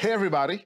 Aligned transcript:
Hey, 0.00 0.12
everybody. 0.12 0.64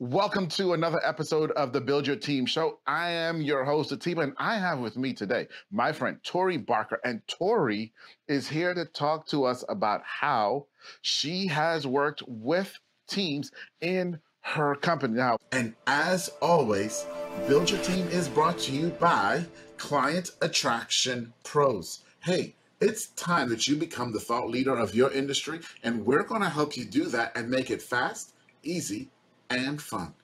Welcome 0.00 0.48
to 0.48 0.72
another 0.72 0.98
episode 1.04 1.52
of 1.52 1.72
the 1.72 1.80
Build 1.80 2.08
Your 2.08 2.16
Team 2.16 2.44
Show. 2.44 2.80
I 2.88 3.10
am 3.10 3.40
your 3.40 3.64
host, 3.64 3.92
Atiba, 3.92 4.22
and 4.22 4.34
I 4.36 4.58
have 4.58 4.80
with 4.80 4.96
me 4.96 5.12
today 5.12 5.46
my 5.70 5.92
friend 5.92 6.18
Tori 6.24 6.56
Barker. 6.56 6.98
And 7.04 7.22
Tori 7.28 7.92
is 8.26 8.48
here 8.48 8.74
to 8.74 8.84
talk 8.84 9.28
to 9.28 9.44
us 9.44 9.62
about 9.68 10.02
how 10.02 10.66
she 11.02 11.46
has 11.46 11.86
worked 11.86 12.24
with 12.26 12.76
teams 13.06 13.52
in 13.80 14.18
her 14.40 14.74
company. 14.74 15.14
Now, 15.14 15.36
and 15.52 15.76
as 15.86 16.30
always, 16.42 17.06
Build 17.46 17.70
Your 17.70 17.80
Team 17.82 18.08
is 18.08 18.28
brought 18.28 18.58
to 18.58 18.72
you 18.72 18.88
by 18.88 19.44
Client 19.76 20.32
Attraction 20.42 21.32
Pros. 21.44 22.02
Hey, 22.24 22.56
it's 22.80 23.06
time 23.10 23.50
that 23.50 23.68
you 23.68 23.76
become 23.76 24.10
the 24.10 24.18
thought 24.18 24.50
leader 24.50 24.74
of 24.74 24.96
your 24.96 25.12
industry, 25.12 25.60
and 25.84 26.04
we're 26.04 26.24
going 26.24 26.42
to 26.42 26.48
help 26.48 26.76
you 26.76 26.84
do 26.84 27.04
that 27.04 27.36
and 27.36 27.48
make 27.48 27.70
it 27.70 27.80
fast, 27.80 28.32
easy, 28.64 29.08
and 29.50 29.80
fun. 29.80 30.14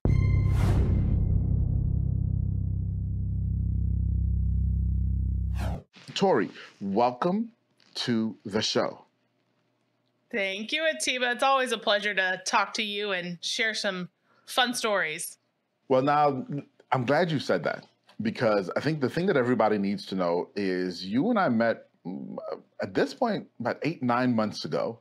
Tori, 6.15 6.51
welcome 6.81 7.51
to 7.95 8.37
the 8.45 8.61
show. 8.61 9.05
Thank 10.31 10.73
you, 10.73 10.83
Atiba. 10.83 11.33
It's 11.33 11.43
always 11.43 11.73
a 11.73 11.79
pleasure 11.79 12.15
to 12.15 12.41
talk 12.47 12.75
to 12.75 12.83
you 12.83 13.13
and 13.13 13.39
share 13.41 13.75
some 13.75 14.09
fun 14.47 14.75
stories. 14.75 15.39
Well, 15.89 16.03
now 16.03 16.47
I'm 16.93 17.05
glad 17.05 17.31
you 17.31 17.41
said 17.41 17.65
that 17.65 17.87
because 18.23 18.71
I 18.77 18.81
think 18.81 19.01
the 19.01 19.09
thing 19.09 19.27
that 19.27 19.37
everybody 19.37 19.79
needs 19.79 20.07
to 20.07 20.15
know 20.15 20.51
is 20.55 21.05
you 21.05 21.31
and 21.31 21.39
I 21.39 21.49
met 21.49 21.89
mm, 22.07 22.37
at 22.83 22.95
this 22.95 23.15
point 23.15 23.49
about 23.59 23.79
eight, 23.83 24.03
nine 24.03 24.35
months 24.35 24.65
ago. 24.65 25.01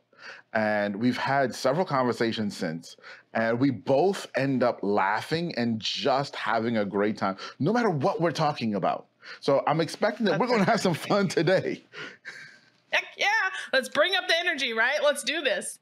And 0.54 0.96
we've 0.96 1.18
had 1.18 1.54
several 1.54 1.86
conversations 1.86 2.58
since, 2.58 2.98
and 3.34 3.60
we 3.60 3.70
both 3.70 4.28
end 4.36 4.64
up 4.64 4.80
laughing 4.82 5.54
and 5.56 5.80
just 5.80 6.36
having 6.36 6.78
a 6.78 6.86
great 6.86 7.18
time, 7.18 7.38
no 7.60 7.72
matter 7.72 7.90
what 7.90 8.20
we're 8.20 8.32
talking 8.32 8.76
about. 8.76 9.08
So 9.40 9.64
I'm 9.68 9.82
expecting 9.82 10.26
that 10.26 10.40
we're 10.40 10.48
going 10.48 10.60
to 10.60 10.70
have 10.70 10.82
some 10.82 10.94
fun 10.94 11.28
today. 11.28 11.84
Heck 12.92 13.06
yeah. 13.18 13.28
Let's 13.72 13.90
bring 13.90 14.16
up 14.16 14.28
the 14.28 14.38
energy, 14.40 14.74
right? 14.74 15.00
Let's 15.04 15.24
do 15.24 15.42
this. 15.42 15.80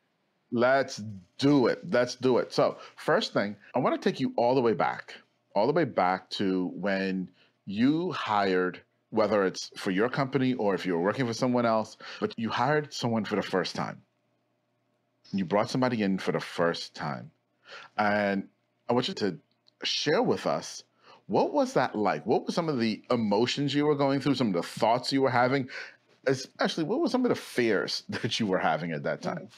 Let's 0.51 1.01
do 1.37 1.67
it. 1.67 1.79
Let's 1.91 2.15
do 2.15 2.37
it. 2.37 2.53
So, 2.53 2.77
first 2.95 3.33
thing, 3.33 3.55
I 3.75 3.79
want 3.79 4.01
to 4.01 4.09
take 4.09 4.19
you 4.19 4.33
all 4.37 4.55
the 4.55 4.61
way 4.61 4.73
back, 4.73 5.13
all 5.55 5.67
the 5.67 5.73
way 5.73 5.83
back 5.83 6.29
to 6.31 6.71
when 6.73 7.29
you 7.65 8.11
hired, 8.13 8.81
whether 9.09 9.45
it's 9.45 9.69
for 9.77 9.91
your 9.91 10.09
company 10.09 10.53
or 10.53 10.73
if 10.73 10.85
you're 10.85 10.99
working 10.99 11.27
for 11.27 11.33
someone 11.33 11.65
else, 11.65 11.97
but 12.19 12.33
you 12.37 12.49
hired 12.49 12.93
someone 12.93 13.25
for 13.25 13.35
the 13.35 13.41
first 13.41 13.75
time. 13.75 14.01
You 15.33 15.45
brought 15.45 15.69
somebody 15.69 16.01
in 16.01 16.17
for 16.17 16.31
the 16.31 16.39
first 16.39 16.95
time. 16.95 17.31
And 17.97 18.47
I 18.89 18.93
want 18.93 19.07
you 19.07 19.13
to 19.15 19.37
share 19.83 20.21
with 20.21 20.45
us 20.45 20.83
what 21.27 21.53
was 21.53 21.73
that 21.73 21.93
like? 21.93 22.25
What 22.25 22.45
were 22.45 22.53
some 22.53 22.69
of 22.69 22.79
the 22.79 23.01
emotions 23.11 23.73
you 23.73 23.85
were 23.85 23.95
going 23.95 24.21
through, 24.21 24.35
some 24.35 24.47
of 24.47 24.53
the 24.53 24.63
thoughts 24.63 25.11
you 25.11 25.21
were 25.21 25.29
having, 25.29 25.69
especially 26.25 26.85
what 26.85 27.01
were 27.01 27.09
some 27.09 27.25
of 27.25 27.29
the 27.29 27.35
fears 27.35 28.03
that 28.09 28.39
you 28.39 28.47
were 28.47 28.59
having 28.59 28.91
at 28.91 29.03
that 29.03 29.19
mm. 29.19 29.35
time? 29.35 29.49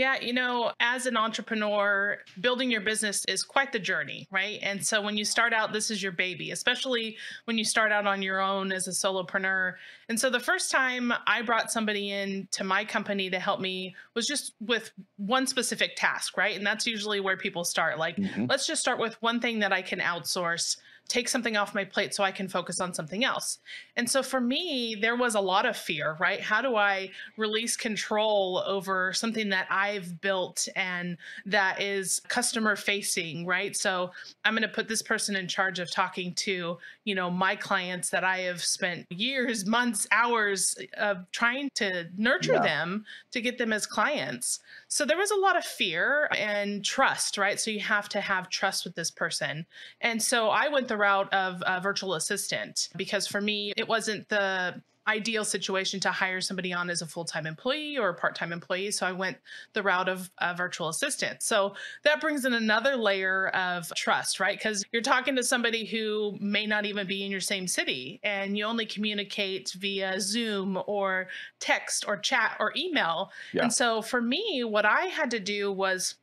Yeah, 0.00 0.18
you 0.18 0.32
know, 0.32 0.72
as 0.80 1.04
an 1.04 1.18
entrepreneur, 1.18 2.16
building 2.40 2.70
your 2.70 2.80
business 2.80 3.22
is 3.26 3.42
quite 3.42 3.70
the 3.70 3.78
journey, 3.78 4.26
right? 4.30 4.58
And 4.62 4.82
so 4.82 5.02
when 5.02 5.18
you 5.18 5.26
start 5.26 5.52
out, 5.52 5.74
this 5.74 5.90
is 5.90 6.02
your 6.02 6.10
baby, 6.10 6.52
especially 6.52 7.18
when 7.44 7.58
you 7.58 7.64
start 7.64 7.92
out 7.92 8.06
on 8.06 8.22
your 8.22 8.40
own 8.40 8.72
as 8.72 8.88
a 8.88 8.92
solopreneur. 8.92 9.74
And 10.08 10.18
so 10.18 10.30
the 10.30 10.40
first 10.40 10.70
time 10.70 11.12
I 11.26 11.42
brought 11.42 11.70
somebody 11.70 12.12
in 12.12 12.48
to 12.52 12.64
my 12.64 12.82
company 12.82 13.28
to 13.28 13.38
help 13.38 13.60
me 13.60 13.94
was 14.14 14.26
just 14.26 14.54
with 14.58 14.90
one 15.18 15.46
specific 15.46 15.96
task, 15.96 16.38
right? 16.38 16.56
And 16.56 16.66
that's 16.66 16.86
usually 16.86 17.20
where 17.20 17.36
people 17.36 17.64
start. 17.64 17.98
Like, 17.98 18.16
mm-hmm. 18.16 18.46
let's 18.48 18.66
just 18.66 18.80
start 18.80 18.98
with 18.98 19.20
one 19.20 19.38
thing 19.38 19.58
that 19.58 19.70
I 19.70 19.82
can 19.82 19.98
outsource 19.98 20.78
take 21.10 21.28
something 21.28 21.56
off 21.56 21.74
my 21.74 21.84
plate 21.84 22.14
so 22.14 22.22
I 22.22 22.30
can 22.30 22.48
focus 22.48 22.80
on 22.80 22.94
something 22.94 23.24
else. 23.24 23.58
And 23.96 24.08
so 24.08 24.22
for 24.22 24.40
me, 24.40 24.96
there 24.98 25.16
was 25.16 25.34
a 25.34 25.40
lot 25.40 25.66
of 25.66 25.76
fear, 25.76 26.16
right? 26.20 26.40
How 26.40 26.62
do 26.62 26.76
I 26.76 27.10
release 27.36 27.76
control 27.76 28.62
over 28.64 29.12
something 29.12 29.48
that 29.48 29.66
I've 29.70 30.20
built 30.20 30.68
and 30.76 31.18
that 31.46 31.82
is 31.82 32.20
customer 32.28 32.76
facing, 32.76 33.44
right? 33.44 33.76
So 33.76 34.12
I'm 34.44 34.54
going 34.54 34.62
to 34.62 34.68
put 34.68 34.86
this 34.86 35.02
person 35.02 35.34
in 35.34 35.48
charge 35.48 35.80
of 35.80 35.90
talking 35.90 36.32
to, 36.34 36.78
you 37.04 37.14
know, 37.16 37.28
my 37.28 37.56
clients 37.56 38.10
that 38.10 38.22
I 38.22 38.38
have 38.42 38.62
spent 38.62 39.06
years, 39.10 39.66
months, 39.66 40.06
hours 40.12 40.76
of 40.96 41.28
trying 41.32 41.70
to 41.74 42.08
nurture 42.16 42.54
yeah. 42.54 42.62
them 42.62 43.04
to 43.32 43.40
get 43.40 43.58
them 43.58 43.72
as 43.72 43.84
clients. 43.84 44.60
So 44.90 45.04
there 45.04 45.16
was 45.16 45.30
a 45.30 45.36
lot 45.36 45.56
of 45.56 45.64
fear 45.64 46.28
and 46.36 46.84
trust, 46.84 47.38
right? 47.38 47.60
So 47.60 47.70
you 47.70 47.78
have 47.78 48.08
to 48.08 48.20
have 48.20 48.50
trust 48.50 48.84
with 48.84 48.96
this 48.96 49.10
person. 49.10 49.64
And 50.00 50.20
so 50.20 50.48
I 50.48 50.66
went 50.66 50.88
the 50.88 50.96
route 50.96 51.32
of 51.32 51.62
a 51.64 51.80
virtual 51.80 52.14
assistant 52.14 52.88
because 52.96 53.28
for 53.28 53.40
me, 53.40 53.72
it 53.76 53.86
wasn't 53.86 54.28
the 54.28 54.82
ideal 55.10 55.44
situation 55.44 56.00
to 56.00 56.10
hire 56.10 56.40
somebody 56.40 56.72
on 56.72 56.88
as 56.88 57.02
a 57.02 57.06
full-time 57.06 57.46
employee 57.46 57.98
or 57.98 58.10
a 58.10 58.14
part-time 58.14 58.52
employee. 58.52 58.90
So 58.90 59.06
i 59.06 59.12
went 59.12 59.36
the 59.72 59.82
route 59.82 60.08
of 60.08 60.30
a 60.38 60.54
virtual 60.54 60.88
assistant. 60.88 61.42
So 61.42 61.74
that 62.04 62.20
brings 62.20 62.44
in 62.44 62.54
another 62.54 62.96
layer 62.96 63.48
of 63.48 63.92
trust 63.94 64.40
right? 64.40 64.56
Because 64.56 64.84
you're 64.92 65.02
talking 65.02 65.36
to 65.36 65.42
somebody 65.42 65.84
who 65.84 66.36
may 66.40 66.66
not 66.66 66.86
even 66.86 67.06
be 67.06 67.24
in 67.24 67.30
your 67.30 67.40
same 67.40 67.66
city 67.66 68.20
and 68.22 68.56
you 68.56 68.64
only 68.64 68.86
communicate 68.86 69.74
via 69.78 70.20
zoom 70.20 70.78
or 70.86 71.28
text 71.58 72.04
or 72.06 72.16
chat 72.16 72.56
or 72.60 72.72
email. 72.76 73.30
Yeah. 73.52 73.64
and 73.64 73.72
so 73.72 74.02
for 74.02 74.20
me 74.20 74.62
what 74.64 74.84
i 74.84 75.06
had 75.06 75.30
to 75.30 75.40
do 75.40 75.72
was 75.72 76.14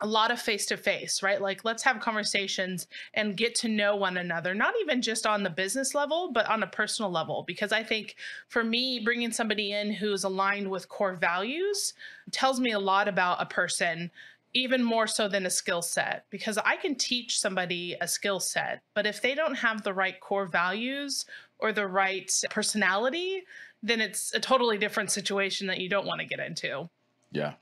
a 0.00 0.06
lot 0.06 0.30
of 0.30 0.40
face 0.40 0.66
to 0.66 0.76
face, 0.76 1.22
right? 1.22 1.40
Like, 1.40 1.64
let's 1.64 1.82
have 1.84 2.00
conversations 2.00 2.86
and 3.14 3.36
get 3.36 3.54
to 3.56 3.68
know 3.68 3.96
one 3.96 4.18
another, 4.18 4.54
not 4.54 4.74
even 4.80 5.00
just 5.00 5.26
on 5.26 5.42
the 5.42 5.50
business 5.50 5.94
level, 5.94 6.30
but 6.32 6.48
on 6.48 6.62
a 6.62 6.66
personal 6.66 7.10
level. 7.10 7.44
Because 7.46 7.72
I 7.72 7.82
think 7.82 8.16
for 8.48 8.62
me, 8.62 9.00
bringing 9.00 9.32
somebody 9.32 9.72
in 9.72 9.92
who's 9.92 10.24
aligned 10.24 10.70
with 10.70 10.88
core 10.88 11.14
values 11.14 11.94
tells 12.30 12.60
me 12.60 12.72
a 12.72 12.78
lot 12.78 13.08
about 13.08 13.40
a 13.40 13.46
person, 13.46 14.10
even 14.52 14.82
more 14.82 15.06
so 15.06 15.28
than 15.28 15.46
a 15.46 15.50
skill 15.50 15.82
set. 15.82 16.26
Because 16.30 16.58
I 16.58 16.76
can 16.76 16.94
teach 16.94 17.40
somebody 17.40 17.96
a 18.00 18.08
skill 18.08 18.40
set, 18.40 18.82
but 18.94 19.06
if 19.06 19.22
they 19.22 19.34
don't 19.34 19.56
have 19.56 19.82
the 19.82 19.94
right 19.94 20.20
core 20.20 20.46
values 20.46 21.24
or 21.58 21.72
the 21.72 21.86
right 21.86 22.30
personality, 22.50 23.44
then 23.82 24.00
it's 24.00 24.34
a 24.34 24.40
totally 24.40 24.76
different 24.76 25.10
situation 25.10 25.66
that 25.68 25.80
you 25.80 25.88
don't 25.88 26.06
want 26.06 26.20
to 26.20 26.26
get 26.26 26.40
into. 26.40 26.88
Yeah. 27.32 27.54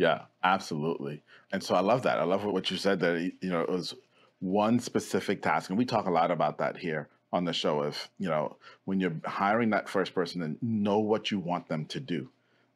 Yeah, 0.00 0.22
absolutely. 0.42 1.22
And 1.52 1.62
so 1.62 1.74
I 1.74 1.80
love 1.80 2.04
that. 2.04 2.18
I 2.18 2.24
love 2.24 2.42
what 2.46 2.70
you 2.70 2.78
said 2.78 3.00
that 3.00 3.32
you 3.42 3.50
know 3.50 3.60
it 3.60 3.68
was 3.68 3.94
one 4.38 4.80
specific 4.80 5.42
task, 5.42 5.68
and 5.68 5.78
we 5.78 5.84
talk 5.84 6.06
a 6.06 6.10
lot 6.10 6.30
about 6.30 6.56
that 6.56 6.78
here 6.78 7.10
on 7.34 7.44
the 7.44 7.52
show. 7.52 7.82
Of 7.82 8.08
you 8.18 8.30
know 8.30 8.56
when 8.86 8.98
you're 8.98 9.20
hiring 9.26 9.68
that 9.70 9.90
first 9.90 10.14
person, 10.14 10.40
and 10.40 10.56
know 10.62 11.00
what 11.00 11.30
you 11.30 11.38
want 11.38 11.68
them 11.68 11.84
to 11.84 12.00
do, 12.00 12.30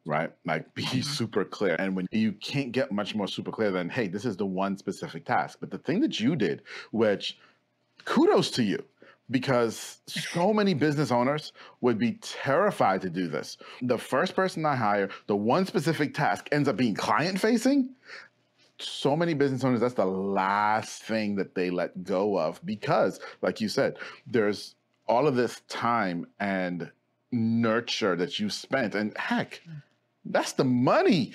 right? 0.04 0.34
Like 0.44 0.74
be 0.74 0.82
mm-hmm. 0.82 1.00
super 1.00 1.46
clear. 1.46 1.76
And 1.78 1.96
when 1.96 2.08
you 2.10 2.32
can't 2.32 2.72
get 2.72 2.92
much 2.92 3.14
more 3.14 3.26
super 3.26 3.50
clear 3.50 3.70
than, 3.70 3.88
hey, 3.88 4.06
this 4.06 4.26
is 4.26 4.36
the 4.36 4.44
one 4.44 4.76
specific 4.76 5.24
task. 5.24 5.56
But 5.60 5.70
the 5.70 5.78
thing 5.78 6.00
that 6.00 6.20
you 6.20 6.36
did, 6.36 6.60
which 6.90 7.38
kudos 8.04 8.50
to 8.50 8.62
you, 8.62 8.84
because 9.30 10.00
so 10.06 10.52
many 10.52 10.74
business 10.74 11.10
owners 11.10 11.52
would 11.80 11.98
be 11.98 12.18
terrified 12.20 13.00
to 13.02 13.10
do 13.10 13.28
this. 13.28 13.56
The 13.82 13.98
first 13.98 14.34
person 14.36 14.66
I 14.66 14.76
hire, 14.76 15.08
the 15.26 15.36
one 15.36 15.66
specific 15.66 16.14
task 16.14 16.48
ends 16.52 16.68
up 16.68 16.76
being 16.76 16.94
client 16.94 17.40
facing. 17.40 17.94
So 18.78 19.16
many 19.16 19.34
business 19.34 19.64
owners, 19.64 19.80
that's 19.80 19.94
the 19.94 20.04
last 20.04 21.04
thing 21.04 21.36
that 21.36 21.54
they 21.54 21.70
let 21.70 22.04
go 22.04 22.38
of 22.38 22.60
because, 22.66 23.20
like 23.40 23.60
you 23.60 23.68
said, 23.68 23.96
there's 24.26 24.74
all 25.06 25.26
of 25.26 25.36
this 25.36 25.62
time 25.68 26.26
and 26.40 26.90
nurture 27.30 28.16
that 28.16 28.38
you 28.38 28.50
spent. 28.50 28.94
And 28.94 29.16
heck, 29.16 29.60
that's 30.24 30.52
the 30.52 30.64
money. 30.64 31.32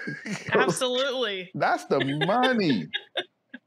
Absolutely. 0.52 1.50
that's 1.54 1.84
the 1.86 2.00
money, 2.26 2.88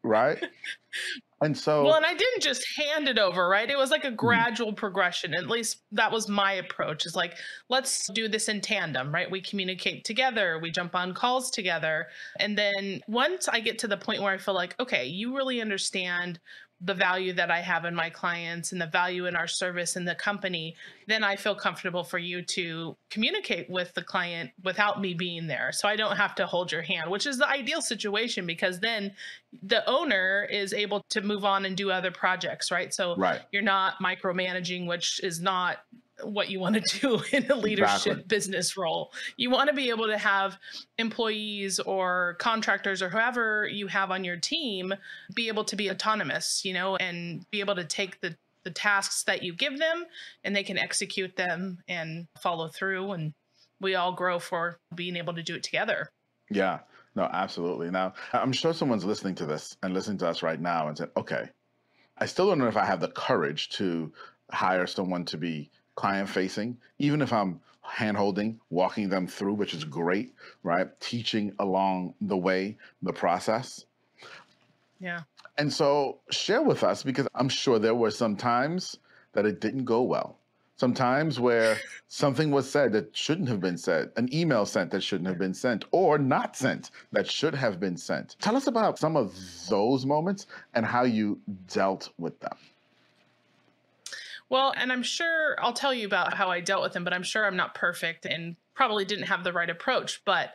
right? 0.04 0.44
And 1.44 1.58
so, 1.58 1.84
well, 1.84 1.96
and 1.96 2.06
I 2.06 2.14
didn't 2.14 2.42
just 2.42 2.66
hand 2.78 3.10
it 3.10 3.20
over, 3.20 3.48
right? 3.48 3.70
It 3.70 3.78
was 3.78 3.92
like 3.92 4.06
a 4.06 4.12
mm. 4.12 4.16
gradual 4.16 4.70
mm-hmm. 4.70 4.76
progression. 4.76 5.34
At 5.34 5.48
least 5.48 5.82
that 5.92 6.12
was 6.12 6.30
my 6.30 6.54
approach. 6.54 7.06
Is 7.06 7.16
like, 7.16 7.36
let's 7.70 8.08
do 8.10 8.28
this 8.28 8.48
in 8.48 8.62
tandem, 8.62 9.14
right? 9.14 9.30
We 9.30 9.42
communicate 9.42 10.06
together, 10.06 10.60
we 10.62 10.72
jump 10.72 10.96
on 10.96 11.14
calls 11.14 11.52
together. 11.52 12.08
And 12.40 12.58
then 12.58 13.02
once 13.08 13.48
I 13.48 13.60
get 13.60 13.78
to 13.80 13.88
the 13.88 13.98
point 13.98 14.22
where 14.22 14.34
I 14.34 14.38
feel 14.38 14.54
like, 14.54 14.80
okay, 14.80 15.06
you 15.06 15.36
really 15.36 15.62
understand 15.62 16.40
the 16.86 16.94
value 16.94 17.32
that 17.34 17.50
I 17.50 17.62
have 17.62 17.86
in 17.86 17.96
my 17.96 18.10
clients 18.10 18.74
and 18.74 18.82
the 18.82 18.88
value 18.88 19.26
in 19.26 19.36
our 19.36 19.48
service 19.48 19.96
in 19.96 20.04
the 20.04 20.16
company, 20.16 20.76
then 21.08 21.24
I 21.24 21.38
feel 21.38 21.56
comfortable 21.56 22.04
for 22.04 22.18
you 22.18 22.42
to 22.42 22.98
communicate 23.10 23.70
with 23.70 23.94
the 23.94 24.04
client 24.04 24.52
without 24.64 25.00
me 25.00 25.14
being 25.14 25.48
there. 25.48 25.72
So 25.72 25.88
I 25.88 25.96
don't 25.96 26.18
have 26.18 26.36
to 26.36 26.46
hold 26.46 26.72
your 26.72 26.82
hand, 26.82 27.10
which 27.10 27.26
is 27.26 27.38
the 27.38 27.48
ideal 27.48 27.82
situation 27.82 28.46
because 28.46 28.82
then 28.82 29.14
the 29.62 29.88
owner 29.90 30.46
is 30.52 30.74
able 30.74 31.04
to 31.12 31.22
move 31.22 31.46
on 31.46 31.66
and 31.66 31.78
do 31.78 31.90
other 31.90 32.12
projects, 32.12 32.70
right? 32.70 32.94
So 32.94 33.16
right. 33.16 33.42
you're 33.52 33.62
not 33.62 33.96
micromanaging, 34.04 34.86
which 34.86 35.24
is 35.24 35.40
not 35.40 35.78
what 36.24 36.50
you 36.50 36.60
want 36.60 36.76
to 36.76 37.00
do 37.00 37.22
in 37.32 37.50
a 37.52 37.56
leadership 37.56 37.94
Exactly. 38.14 38.24
business 38.28 38.78
role. 38.78 39.12
You 39.38 39.50
want 39.50 39.70
to 39.70 39.76
be 39.76 39.90
able 39.90 40.08
to 40.08 40.18
have 40.18 40.58
employees 40.98 41.80
or 41.80 42.36
contractors 42.40 43.02
or 43.02 43.10
whoever 43.10 43.68
you 43.68 43.88
have 43.88 44.12
on 44.12 44.24
your 44.24 44.38
team 44.38 44.94
be 45.34 45.48
able 45.48 45.64
to 45.66 45.76
be 45.76 45.90
autonomous, 45.90 46.64
you 46.66 46.74
know, 46.74 46.96
and 46.96 47.46
be 47.52 47.60
able 47.60 47.76
to 47.76 47.86
take 47.86 48.22
the 48.22 48.36
the 48.64 48.72
tasks 48.72 49.24
that 49.24 49.44
you 49.44 49.54
give 49.54 49.78
them 49.78 50.06
and 50.46 50.56
they 50.56 50.64
can 50.64 50.78
execute 50.78 51.36
them 51.36 51.80
and 51.90 52.28
follow 52.42 52.70
through 52.70 53.12
and 53.12 53.34
we 53.82 53.96
all 53.96 54.14
grow 54.14 54.40
for 54.40 54.80
being 54.96 55.18
able 55.18 55.34
to 55.34 55.44
do 55.44 55.56
it 55.56 55.64
together. 55.64 56.10
Yeah, 56.50 56.80
no, 57.16 57.24
absolutely. 57.24 57.92
Now, 57.92 58.14
I'm 58.32 58.54
sure 58.54 58.74
someone's 58.74 59.06
listening 59.06 59.36
to 59.36 59.46
this 59.46 59.76
and 59.84 59.94
listening 59.94 60.18
to 60.20 60.28
us 60.30 60.42
right 60.42 60.60
now 60.60 60.88
and 60.88 60.98
said, 60.98 61.10
okay, 61.18 61.50
I 62.18 62.26
still 62.26 62.48
don't 62.48 62.60
know 62.60 62.68
if 62.68 62.78
I 62.78 62.86
have 62.86 63.02
the 63.02 63.10
courage 63.10 63.70
to 63.72 64.12
hire 64.52 64.88
someone 64.88 65.26
to 65.26 65.38
be 65.38 65.70
client 65.96 66.30
facing, 66.30 66.78
even 67.00 67.22
if 67.22 67.32
I'm 67.32 67.60
hand 67.82 68.18
holding, 68.18 68.60
walking 68.70 69.10
them 69.10 69.28
through, 69.28 69.54
which 69.54 69.74
is 69.74 69.84
great, 69.84 70.34
right? 70.64 70.88
Teaching 71.00 71.54
along 71.60 72.14
the 72.22 72.38
way, 72.38 72.78
the 73.02 73.14
process. 73.14 73.86
Yeah. 75.00 75.22
And 75.58 75.72
so 75.72 76.20
share 76.32 76.64
with 76.64 76.84
us 76.84 77.04
because 77.04 77.28
I'm 77.36 77.50
sure 77.50 77.78
there 77.78 77.94
were 77.94 78.12
some 78.12 78.36
times 78.36 78.98
that 79.34 79.46
it 79.46 79.60
didn't 79.60 79.86
go 79.86 80.02
well. 80.02 80.38
Sometimes 80.78 81.40
where 81.40 81.78
something 82.08 82.52
was 82.52 82.70
said 82.70 82.94
that 82.94 83.16
shouldn't 83.16 83.50
have 83.50 83.60
been 83.60 83.78
said, 83.78 84.12
an 84.16 84.34
email 84.34 84.66
sent 84.66 84.92
that 84.92 85.04
shouldn't 85.04 85.28
have 85.28 85.38
been 85.38 85.54
sent, 85.54 85.86
or 85.92 86.18
not 86.18 86.56
sent 86.56 86.90
that 87.12 87.30
should 87.30 87.54
have 87.54 87.80
been 87.80 87.98
sent. 87.98 88.36
Tell 88.40 88.56
us 88.56 88.68
about 88.68 88.98
some 88.98 89.16
of 89.16 89.36
those 89.70 90.06
moments 90.06 90.48
and 90.74 90.86
how 90.86 91.04
you 91.04 91.40
dealt 91.68 92.10
with 92.18 92.40
them. 92.40 92.58
Well, 94.54 94.72
and 94.78 94.92
I'm 94.92 95.02
sure 95.02 95.56
I'll 95.60 95.74
tell 95.74 95.96
you 95.96 96.06
about 96.06 96.36
how 96.36 96.52
I 96.52 96.60
dealt 96.60 96.84
with 96.84 96.94
them, 96.94 97.04
but 97.04 97.12
I'm 97.12 97.24
sure 97.24 97.48
I'm 97.48 97.56
not 97.56 97.74
perfect 97.74 98.28
and 98.28 98.56
probably 98.76 99.04
didn't 99.04 99.26
have 99.26 99.44
the 99.44 99.52
right 99.52 99.68
approach. 99.68 100.22
But 100.26 100.52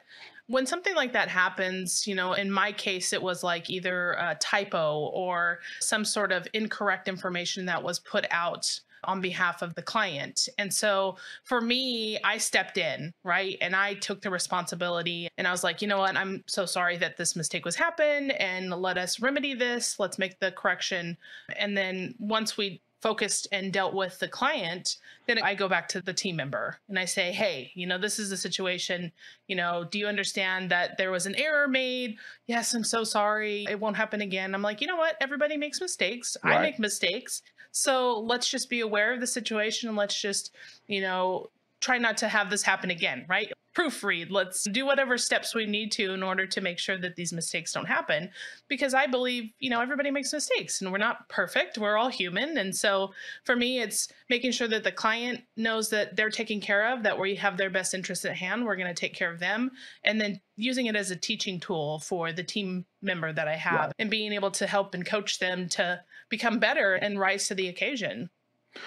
when 0.47 0.67
something 0.67 0.95
like 0.95 1.15
that 1.15 1.29
happens, 1.29 2.07
you 2.07 2.15
know, 2.15 2.35
in 2.35 2.49
my 2.49 2.71
case, 2.71 3.13
it 3.13 3.21
was 3.21 3.43
like 3.43 3.69
either 3.69 4.13
a 4.13 4.37
typo 4.37 5.11
or 5.13 5.59
some 5.81 6.05
sort 6.05 6.31
of 6.31 6.47
incorrect 6.55 7.09
information 7.09 7.67
that 7.67 7.83
was 7.83 7.99
put 7.99 8.25
out 8.31 8.79
on 9.03 9.21
behalf 9.21 9.63
of 9.63 9.75
the 9.75 9.83
client. 9.83 10.49
And 10.59 10.73
so 10.73 11.17
for 11.43 11.61
me, 11.61 12.21
I 12.23 12.39
stepped 12.39 12.79
in, 12.79 13.13
right? 13.25 13.59
And 13.61 13.75
I 13.75 13.95
took 13.95 14.23
the 14.23 14.31
responsibility 14.31 15.29
and 15.37 15.49
I 15.49 15.51
was 15.51 15.65
like, 15.65 15.83
you 15.83 15.89
know 15.89 15.99
what? 15.99 16.17
I'm 16.17 16.45
so 16.47 16.67
sorry 16.67 16.99
that 16.99 17.17
this 17.17 17.35
mistake 17.35 17.65
was 17.65 17.75
happened 17.75 18.31
and 18.31 18.71
let 18.71 18.97
us 18.97 19.19
remedy 19.19 19.55
this. 19.55 19.99
Let's 19.99 20.19
make 20.21 20.39
the 20.39 20.53
correction. 20.53 21.17
And 21.57 21.77
then 21.77 22.15
once 22.21 22.57
we 22.57 22.81
focused 23.01 23.47
and 23.53 23.73
dealt 23.73 23.95
with 23.95 24.19
the 24.19 24.29
client, 24.29 24.97
then 25.27 25.39
I 25.39 25.55
go 25.55 25.69
back 25.69 25.89
to 25.89 26.01
the 26.01 26.13
team 26.13 26.37
member 26.37 26.79
and 26.89 26.99
I 26.99 27.05
say, 27.05 27.33
hey, 27.33 27.71
you 27.75 27.87
know, 27.87 27.99
this 27.99 28.19
is 28.19 28.31
the 28.31 28.37
situation. 28.37 29.13
You 29.47 29.57
know, 29.57 29.85
do 29.89 29.99
you 29.99 30.07
understand 30.07 30.71
that 30.71 30.99
there 30.99 31.11
was 31.11 31.27
an 31.27 31.37
error 31.37 31.69
made? 31.69 32.17
Yes, 32.47 32.75
I'm 32.75 32.85
so 32.85 33.05
sorry. 33.05 33.67
It 33.69 33.79
won't 33.79 33.97
happen 33.97 34.21
again. 34.21 34.55
I'm 34.55 34.63
like, 34.63 34.81
you 34.81 34.87
know 34.87 34.97
what? 34.97 35.17
Everybody 35.21 35.57
makes 35.57 35.81
mistakes. 35.81 36.37
I 36.43 36.61
make 36.61 36.79
mistakes. 36.79 37.43
So 37.71 38.19
let's 38.21 38.49
just 38.49 38.71
be 38.71 38.81
aware 38.81 39.13
of 39.13 39.21
the 39.21 39.27
situation 39.27 39.89
and 39.89 39.97
let's 39.97 40.21
just, 40.21 40.55
you 40.87 41.01
know, 41.01 41.51
try 41.81 41.99
not 41.99 42.17
to 42.19 42.29
have 42.29 42.51
this 42.51 42.63
happen 42.63 42.91
again, 42.91 43.25
right? 43.29 43.53
Proofread. 43.77 44.31
Let's 44.31 44.65
do 44.65 44.85
whatever 44.85 45.17
steps 45.17 45.55
we 45.55 45.67
need 45.67 45.93
to 45.93 46.13
in 46.13 46.23
order 46.23 46.47
to 46.47 46.61
make 46.61 46.79
sure 46.79 46.99
that 46.99 47.15
these 47.15 47.33
mistakes 47.33 47.73
don't 47.73 47.87
happen. 47.87 48.31
Because 48.67 48.95
I 48.95 49.07
believe, 49.07 49.51
you 49.61 49.71
know, 49.71 49.81
everybody 49.81 50.11
makes 50.11 50.33
mistakes 50.33 50.81
and 50.81 50.91
we're 50.91 50.99
not 50.99 51.29
perfect. 51.29 51.79
We're 51.79 51.97
all 51.97 52.09
human. 52.09 52.59
And 52.59 52.75
so 52.75 53.13
for 53.45 53.55
me, 53.55 53.81
it's 53.81 54.09
making 54.29 54.53
sure 54.53 54.67
that 54.69 54.83
the 54.83 54.91
client 54.91 55.43
knows 55.57 55.91
that 55.91 56.17
they're 56.17 56.31
taken 56.31 56.61
care 56.61 56.93
of, 56.93 57.05
that 57.05 57.19
we 57.19 57.37
have 57.37 57.57
their 57.57 57.71
best 57.71 57.95
interests 57.95 58.25
at 58.25 58.35
hand. 58.35 58.65
We're 58.65 58.77
going 58.77 58.93
to 58.93 59.01
take 59.01 59.15
care 59.15 59.31
of 59.31 59.39
them. 59.39 59.71
And 60.03 60.21
then 60.21 60.41
using 60.57 60.87
it 60.87 60.97
as 60.97 61.13
a 61.13 61.17
teaching 61.17 61.61
tool 61.61 62.01
for 62.01 62.33
the 62.33 62.43
team 62.43 62.85
member 63.01 63.33
that 63.33 63.47
I 63.47 63.55
have 63.55 63.93
and 64.01 64.11
being 64.11 64.33
able 64.33 64.51
to 64.53 64.67
help 64.67 64.95
and 64.95 65.07
coach 65.07 65.39
them 65.39 65.69
to 65.71 66.01
become 66.29 66.59
better 66.59 66.95
and 66.95 67.21
rise 67.21 67.47
to 67.49 67.55
the 67.55 67.69
occasion. 67.69 68.31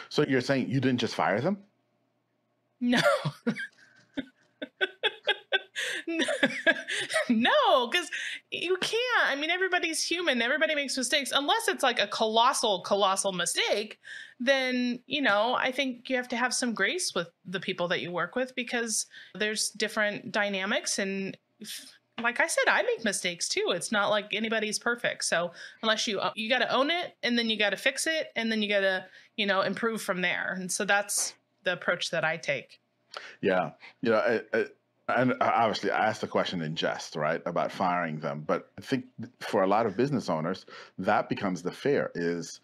So 0.10 0.26
you're 0.28 0.42
saying 0.42 0.70
you 0.70 0.82
didn't 0.82 1.00
just 1.00 1.16
fire 1.16 1.40
them? 1.40 1.58
No. 2.82 3.00
no, 7.30 7.88
because 7.88 8.10
you 8.50 8.78
can't. 8.82 9.28
I 9.28 9.36
mean, 9.36 9.50
everybody's 9.50 10.04
human. 10.04 10.42
Everybody 10.42 10.76
makes 10.76 10.98
mistakes. 10.98 11.32
Unless 11.34 11.68
it's 11.68 11.84
like 11.84 12.00
a 12.00 12.08
colossal, 12.08 12.82
colossal 12.82 13.32
mistake, 13.32 14.00
then, 14.40 15.00
you 15.06 15.22
know, 15.22 15.56
I 15.56 15.72
think 15.72 16.10
you 16.10 16.16
have 16.16 16.28
to 16.30 16.38
have 16.38 16.54
some 16.54 16.74
grace 16.74 17.14
with 17.16 17.30
the 17.46 17.60
people 17.60 17.88
that 17.90 18.02
you 18.02 18.12
work 18.12 18.36
with 18.36 18.56
because 18.56 19.06
there's 19.36 19.70
different 19.70 20.32
dynamics. 20.32 20.98
And 21.00 21.38
like 22.22 22.40
I 22.40 22.48
said, 22.48 22.64
I 22.68 22.82
make 22.82 23.06
mistakes 23.06 23.48
too. 23.48 23.68
It's 23.70 23.92
not 23.92 24.10
like 24.10 24.34
anybody's 24.34 24.80
perfect. 24.80 25.24
So 25.26 25.52
unless 25.84 26.08
you, 26.08 26.20
uh, 26.20 26.32
you 26.36 26.50
got 26.50 26.60
to 26.60 26.74
own 26.74 26.90
it 26.90 27.16
and 27.24 27.38
then 27.38 27.50
you 27.50 27.58
got 27.58 27.70
to 27.72 27.78
fix 27.78 28.08
it 28.08 28.28
and 28.36 28.52
then 28.52 28.62
you 28.62 28.70
got 28.70 28.82
to, 28.82 29.06
you 29.38 29.46
know, 29.46 29.62
improve 29.62 30.02
from 30.02 30.22
there. 30.22 30.56
And 30.60 30.72
so 30.72 30.86
that's 30.86 31.36
the 31.64 31.74
approach 31.74 32.10
that 32.12 32.24
I 32.26 32.38
take. 32.38 32.82
Yeah, 33.42 33.72
you 34.02 34.12
know, 34.12 34.18
I, 34.54 34.58
I, 34.58 34.66
and 35.22 35.34
obviously 35.42 35.92
I 35.92 36.08
asked 36.08 36.22
the 36.22 36.28
question 36.28 36.62
in 36.62 36.76
jest, 36.76 37.16
right, 37.16 37.42
about 37.46 37.72
firing 37.72 38.20
them. 38.20 38.42
But 38.42 38.72
I 38.78 38.82
think 38.82 39.06
for 39.40 39.62
a 39.62 39.68
lot 39.68 39.86
of 39.86 39.98
business 39.98 40.30
owners, 40.30 40.66
that 40.98 41.28
becomes 41.30 41.64
the 41.64 41.72
fear 41.72 42.12
is 42.16 42.62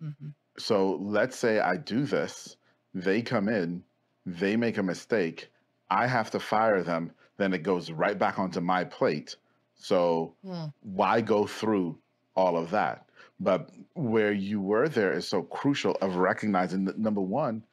Mhm. 0.00 0.34
so 0.58 0.96
let's 0.96 1.36
say 1.36 1.58
I 1.60 1.76
do 1.76 2.04
this, 2.04 2.56
they 2.92 3.22
come 3.22 3.48
in, 3.48 3.84
they 4.26 4.56
make 4.56 4.78
a 4.78 4.82
mistake, 4.82 5.50
I 5.90 6.06
have 6.06 6.30
to 6.32 6.40
fire 6.40 6.82
them, 6.82 7.12
then 7.36 7.52
it 7.52 7.62
goes 7.62 7.90
right 7.90 8.18
back 8.18 8.38
onto 8.38 8.60
my 8.60 8.84
plate. 8.84 9.36
So 9.74 10.34
Mm. 10.42 10.72
why 10.80 11.20
go 11.20 11.46
through 11.46 11.98
all 12.36 12.56
of 12.56 12.70
that? 12.70 13.08
But 13.40 13.70
where 13.94 14.32
you 14.32 14.60
were 14.60 14.88
there 14.88 15.12
is 15.12 15.28
so 15.28 15.42
crucial 15.42 15.96
of 16.00 16.16
recognizing 16.16 16.84
that 16.84 16.98
number 16.98 17.20
one, 17.20 17.64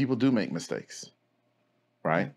people 0.00 0.16
do 0.16 0.32
make 0.32 0.50
mistakes, 0.50 1.10
right? 2.02 2.32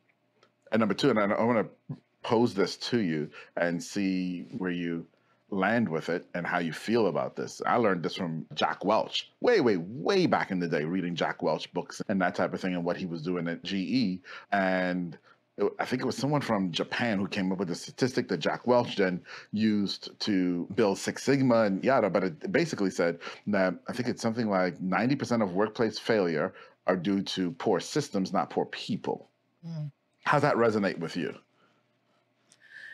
And 0.73 0.81
number 0.81 0.93
two, 0.93 1.09
and 1.09 1.17
I, 1.17 1.23
I 1.27 1.43
want 1.45 1.65
to 1.89 1.97
pose 2.21 2.53
this 2.53 2.75
to 2.75 2.99
you 2.99 3.29
and 3.55 3.81
see 3.81 4.47
where 4.57 4.69
you 4.71 5.05
land 5.49 5.87
with 5.87 6.09
it 6.09 6.25
and 6.33 6.45
how 6.45 6.59
you 6.59 6.73
feel 6.73 7.07
about 7.07 7.37
this. 7.37 7.61
I 7.65 7.77
learned 7.77 8.03
this 8.03 8.15
from 8.15 8.45
Jack 8.53 8.83
Welch, 8.83 9.31
way, 9.39 9.61
way, 9.61 9.77
way 9.77 10.25
back 10.25 10.51
in 10.51 10.59
the 10.59 10.67
day, 10.67 10.83
reading 10.83 11.15
Jack 11.15 11.41
Welch 11.41 11.71
books 11.71 12.01
and 12.09 12.21
that 12.21 12.35
type 12.35 12.53
of 12.53 12.59
thing 12.59 12.73
and 12.73 12.83
what 12.83 12.97
he 12.97 13.05
was 13.05 13.21
doing 13.21 13.47
at 13.47 13.63
GE. 13.63 14.19
And 14.51 15.17
it- 15.57 15.71
I 15.79 15.85
think 15.85 16.01
it 16.01 16.05
was 16.05 16.17
someone 16.17 16.41
from 16.41 16.71
Japan 16.71 17.17
who 17.19 17.27
came 17.27 17.49
up 17.53 17.59
with 17.59 17.69
a 17.69 17.75
statistic 17.75 18.27
that 18.29 18.39
Jack 18.39 18.67
Welch 18.67 18.97
then 18.97 19.21
used 19.53 20.19
to 20.21 20.67
build 20.75 20.97
Six 20.97 21.23
Sigma 21.23 21.61
and 21.61 21.81
yada. 21.83 22.09
But 22.09 22.23
it 22.25 22.51
basically 22.51 22.89
said 22.89 23.19
that 23.47 23.75
I 23.87 23.93
think 23.93 24.09
it's 24.09 24.21
something 24.21 24.49
like 24.49 24.79
90% 24.81 25.43
of 25.43 25.53
workplace 25.53 25.97
failure 25.99 26.53
are 26.87 26.95
due 26.95 27.21
to 27.21 27.51
poor 27.51 27.79
systems, 27.79 28.33
not 28.33 28.49
poor 28.49 28.65
people. 28.65 29.29
Mm. 29.65 29.91
How's 30.23 30.41
that 30.41 30.55
resonate 30.55 30.99
with 30.99 31.15
you? 31.15 31.33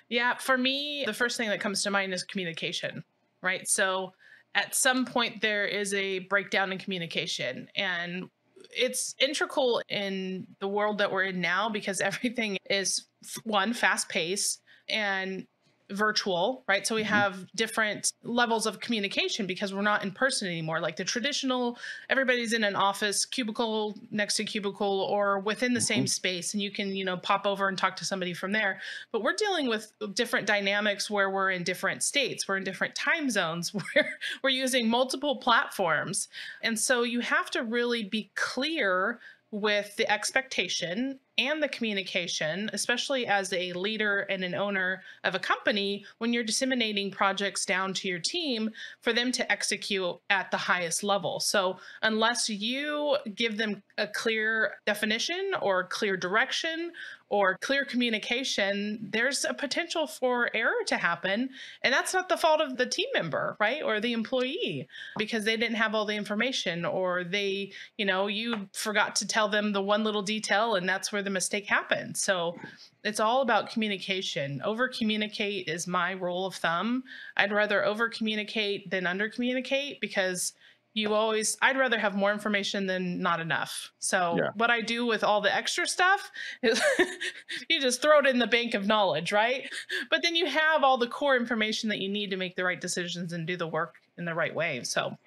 Yeah, 0.09 0.35
for 0.37 0.57
me, 0.57 1.03
the 1.05 1.13
first 1.13 1.37
thing 1.37 1.49
that 1.49 1.59
comes 1.59 1.83
to 1.83 1.91
mind 1.91 2.13
is 2.13 2.23
communication, 2.23 3.03
right? 3.41 3.67
So 3.67 4.13
at 4.55 4.75
some 4.75 5.05
point, 5.05 5.41
there 5.41 5.65
is 5.65 5.93
a 5.93 6.19
breakdown 6.19 6.71
in 6.71 6.79
communication. 6.79 7.69
And 7.75 8.29
it's 8.71 9.15
integral 9.19 9.81
in 9.89 10.47
the 10.59 10.67
world 10.67 10.97
that 10.99 11.11
we're 11.11 11.25
in 11.25 11.41
now 11.41 11.69
because 11.69 12.01
everything 12.01 12.57
is 12.69 13.05
one, 13.43 13.73
fast 13.73 14.09
paced 14.09 14.61
and 14.89 15.45
virtual, 15.91 16.63
right? 16.67 16.85
So 16.85 16.95
we 16.95 17.03
Mhm. 17.03 17.07
have 17.07 17.51
different 17.55 18.11
levels 18.23 18.65
of 18.65 18.79
communication 18.79 19.47
because 19.47 19.73
we're 19.73 19.81
not 19.81 20.03
in 20.03 20.11
person 20.11 20.47
anymore. 20.47 20.79
Like 20.79 20.95
the 20.97 21.03
traditional, 21.03 21.77
everybody's 22.09 22.53
in 22.53 22.63
an 22.63 22.75
office, 22.75 23.25
cubicle 23.25 23.99
next 24.11 24.35
to 24.35 24.43
cubicle, 24.43 25.01
or 25.01 25.39
within 25.39 25.73
the 25.73 25.81
same 25.81 26.05
Mhm. 26.05 26.09
space, 26.09 26.53
and 26.53 26.61
you 26.61 26.71
can, 26.71 26.95
you 26.95 27.03
know, 27.03 27.17
pop 27.17 27.45
over 27.47 27.67
and 27.67 27.77
talk 27.77 27.95
to 27.97 28.05
somebody 28.05 28.33
from 28.33 28.51
there. 28.51 28.81
But 29.11 29.23
we're 29.23 29.33
dealing 29.33 29.67
with 29.67 29.91
different 30.13 30.45
dynamics 30.47 31.09
where 31.09 31.29
we're 31.29 31.51
in 31.51 31.63
different 31.63 32.03
states, 32.03 32.47
we're 32.47 32.57
in 32.57 32.63
different 32.63 32.95
time 32.95 33.29
zones, 33.29 33.73
where 33.93 34.17
we're 34.43 34.49
using 34.51 34.87
multiple 34.89 35.37
platforms. 35.37 36.27
And 36.61 36.79
so 36.79 37.03
you 37.03 37.21
have 37.21 37.49
to 37.51 37.63
really 37.63 38.03
be 38.03 38.31
clear 38.35 39.19
with 39.51 39.95
the 39.95 40.09
expectation 40.11 41.19
and 41.39 41.63
the 41.63 41.69
communication, 41.69 42.69
especially 42.73 43.25
as 43.25 43.53
a 43.53 43.71
leader 43.73 44.19
and 44.29 44.43
an 44.43 44.53
owner 44.53 45.01
of 45.23 45.35
a 45.35 45.39
company, 45.39 46.05
when 46.17 46.33
you're 46.33 46.43
disseminating 46.43 47.09
projects 47.09 47.65
down 47.65 47.93
to 47.93 48.09
your 48.09 48.19
team 48.19 48.69
for 48.99 49.13
them 49.13 49.31
to 49.31 49.49
execute 49.49 50.17
at 50.29 50.51
the 50.51 50.57
highest 50.57 51.01
level. 51.01 51.39
So, 51.39 51.77
unless 52.03 52.49
you 52.49 53.17
give 53.35 53.57
them 53.57 53.81
a 53.97 54.07
clear 54.07 54.73
definition 54.85 55.53
or 55.61 55.85
clear 55.85 56.17
direction 56.17 56.91
or 57.29 57.57
clear 57.57 57.85
communication, 57.85 58.99
there's 59.01 59.45
a 59.45 59.53
potential 59.53 60.07
for 60.07 60.49
error 60.55 60.83
to 60.87 60.97
happen. 60.97 61.49
And 61.83 61.93
that's 61.93 62.13
not 62.13 62.27
the 62.27 62.37
fault 62.37 62.59
of 62.59 62.77
the 62.77 62.85
team 62.85 63.07
member, 63.13 63.55
right? 63.59 63.83
Or 63.83 63.99
the 63.99 64.13
employee 64.13 64.87
because 65.17 65.45
they 65.45 65.55
didn't 65.55 65.77
have 65.77 65.93
all 65.93 66.05
the 66.05 66.15
information 66.15 66.85
or 66.85 67.23
they, 67.23 67.71
you 67.97 68.05
know, 68.05 68.27
you 68.27 68.67
forgot 68.73 69.15
to 69.17 69.27
tell 69.27 69.47
them 69.47 69.71
the 69.71 69.81
one 69.81 70.03
little 70.03 70.23
detail 70.23 70.75
and 70.75 70.89
that's 70.89 71.11
where 71.11 71.23
the 71.23 71.29
mistake 71.29 71.67
happened. 71.67 72.17
So 72.17 72.57
it's 73.03 73.19
all 73.19 73.41
about 73.41 73.69
communication. 73.69 74.61
Over 74.63 74.87
communicate 74.87 75.67
is 75.67 75.87
my 75.87 76.11
rule 76.11 76.47
of 76.47 76.55
thumb. 76.55 77.03
I'd 77.37 77.51
rather 77.51 77.85
over 77.85 78.09
communicate 78.09 78.89
than 78.89 79.07
under 79.07 79.29
communicate 79.29 80.01
because 80.01 80.53
you 80.99 81.13
always 81.13 81.57
i'd 81.61 81.77
rather 81.77 81.97
have 81.97 82.15
more 82.15 82.31
information 82.31 82.85
than 82.85 83.21
not 83.21 83.39
enough. 83.39 83.91
So 83.99 84.35
yeah. 84.37 84.49
what 84.55 84.69
i 84.69 84.81
do 84.81 85.05
with 85.05 85.23
all 85.23 85.41
the 85.41 85.53
extra 85.53 85.87
stuff 85.87 86.31
is 86.61 86.81
you 87.69 87.79
just 87.81 88.01
throw 88.01 88.19
it 88.19 88.27
in 88.27 88.39
the 88.39 88.47
bank 88.47 88.73
of 88.73 88.85
knowledge 88.85 89.31
right? 89.31 89.69
But 90.09 90.23
then 90.23 90.35
you 90.35 90.45
have 90.45 90.83
all 90.83 90.97
the 90.97 91.07
core 91.07 91.35
information 91.35 91.89
that 91.89 91.99
you 91.99 92.09
need 92.09 92.31
to 92.31 92.37
make 92.37 92.55
the 92.55 92.63
right 92.63 92.79
decisions 92.79 93.33
and 93.33 93.47
do 93.47 93.57
the 93.57 93.67
work 93.67 93.95
in 94.17 94.25
the 94.25 94.33
right 94.33 94.53
way 94.53 94.83
so. 94.83 95.17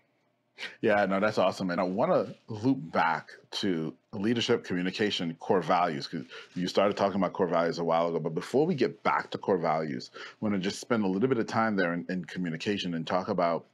Yeah 0.81 1.07
no 1.07 1.19
that's 1.19 1.39
awesome 1.39 1.71
and 1.71 1.81
i 1.81 1.85
want 1.85 2.13
to 2.13 2.35
loop 2.53 2.79
back 2.93 3.31
to 3.53 3.95
leadership 4.13 4.65
communication 4.65 5.35
core 5.41 5.63
values 5.63 6.07
because 6.07 6.27
you 6.55 6.69
started 6.69 6.97
talking 6.97 7.17
about 7.17 7.33
core 7.33 7.47
values 7.47 7.79
a 7.79 7.85
while 7.85 8.09
ago 8.09 8.21
but 8.21 8.35
before 8.35 8.67
we 8.67 8.75
get 8.75 9.03
back 9.03 9.31
to 9.31 9.39
core 9.39 9.59
values 9.59 10.11
i 10.15 10.19
want 10.41 10.55
to 10.55 10.61
just 10.61 10.79
spend 10.81 11.05
a 11.05 11.09
little 11.09 11.29
bit 11.29 11.39
of 11.39 11.47
time 11.47 11.75
there 11.75 11.95
in, 11.95 12.05
in 12.11 12.25
communication 12.27 12.95
and 12.95 13.07
talk 13.07 13.29
about 13.29 13.67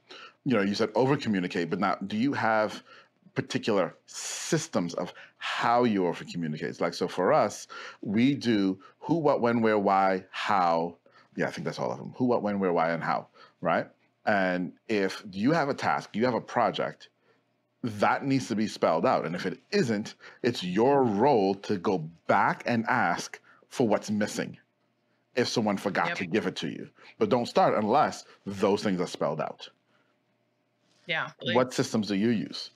you 0.45 0.55
know, 0.55 0.61
you 0.61 0.75
said 0.75 0.89
over 0.95 1.17
communicate, 1.17 1.69
but 1.69 1.79
now 1.79 1.95
do 2.07 2.17
you 2.17 2.33
have 2.33 2.83
particular 3.35 3.95
systems 4.05 4.93
of 4.95 5.13
how 5.37 5.83
you 5.83 6.07
over 6.07 6.23
communicate? 6.25 6.79
Like, 6.81 6.93
so 6.93 7.07
for 7.07 7.31
us, 7.31 7.67
we 8.01 8.35
do 8.35 8.79
who, 8.99 9.15
what, 9.15 9.41
when, 9.41 9.61
where, 9.61 9.79
why, 9.79 10.25
how. 10.31 10.97
Yeah, 11.35 11.47
I 11.47 11.51
think 11.51 11.65
that's 11.65 11.79
all 11.79 11.91
of 11.91 11.97
them. 11.97 12.13
Who, 12.17 12.25
what, 12.25 12.41
when, 12.41 12.59
where, 12.59 12.73
why, 12.73 12.91
and 12.91 13.03
how, 13.03 13.27
right? 13.61 13.87
And 14.25 14.73
if 14.87 15.23
you 15.31 15.51
have 15.51 15.69
a 15.69 15.73
task, 15.73 16.15
you 16.15 16.25
have 16.25 16.33
a 16.33 16.41
project, 16.41 17.09
that 17.83 18.25
needs 18.25 18.47
to 18.49 18.55
be 18.55 18.67
spelled 18.67 19.05
out. 19.05 19.25
And 19.25 19.35
if 19.35 19.45
it 19.45 19.59
isn't, 19.71 20.15
it's 20.43 20.63
your 20.63 21.03
role 21.03 21.55
to 21.55 21.77
go 21.77 21.99
back 22.27 22.63
and 22.65 22.85
ask 22.87 23.39
for 23.69 23.87
what's 23.87 24.11
missing 24.11 24.57
if 25.35 25.47
someone 25.47 25.77
forgot 25.77 26.09
yep. 26.09 26.17
to 26.17 26.25
give 26.25 26.47
it 26.47 26.57
to 26.57 26.67
you. 26.67 26.89
But 27.17 27.29
don't 27.29 27.45
start 27.45 27.75
unless 27.75 28.25
those 28.45 28.83
things 28.83 28.99
are 28.99 29.07
spelled 29.07 29.39
out. 29.39 29.69
Yeah. 31.09 31.31
What 31.53 31.73
systems 31.73 32.07
do 32.07 32.15
you 32.15 32.29
use? 32.29 32.69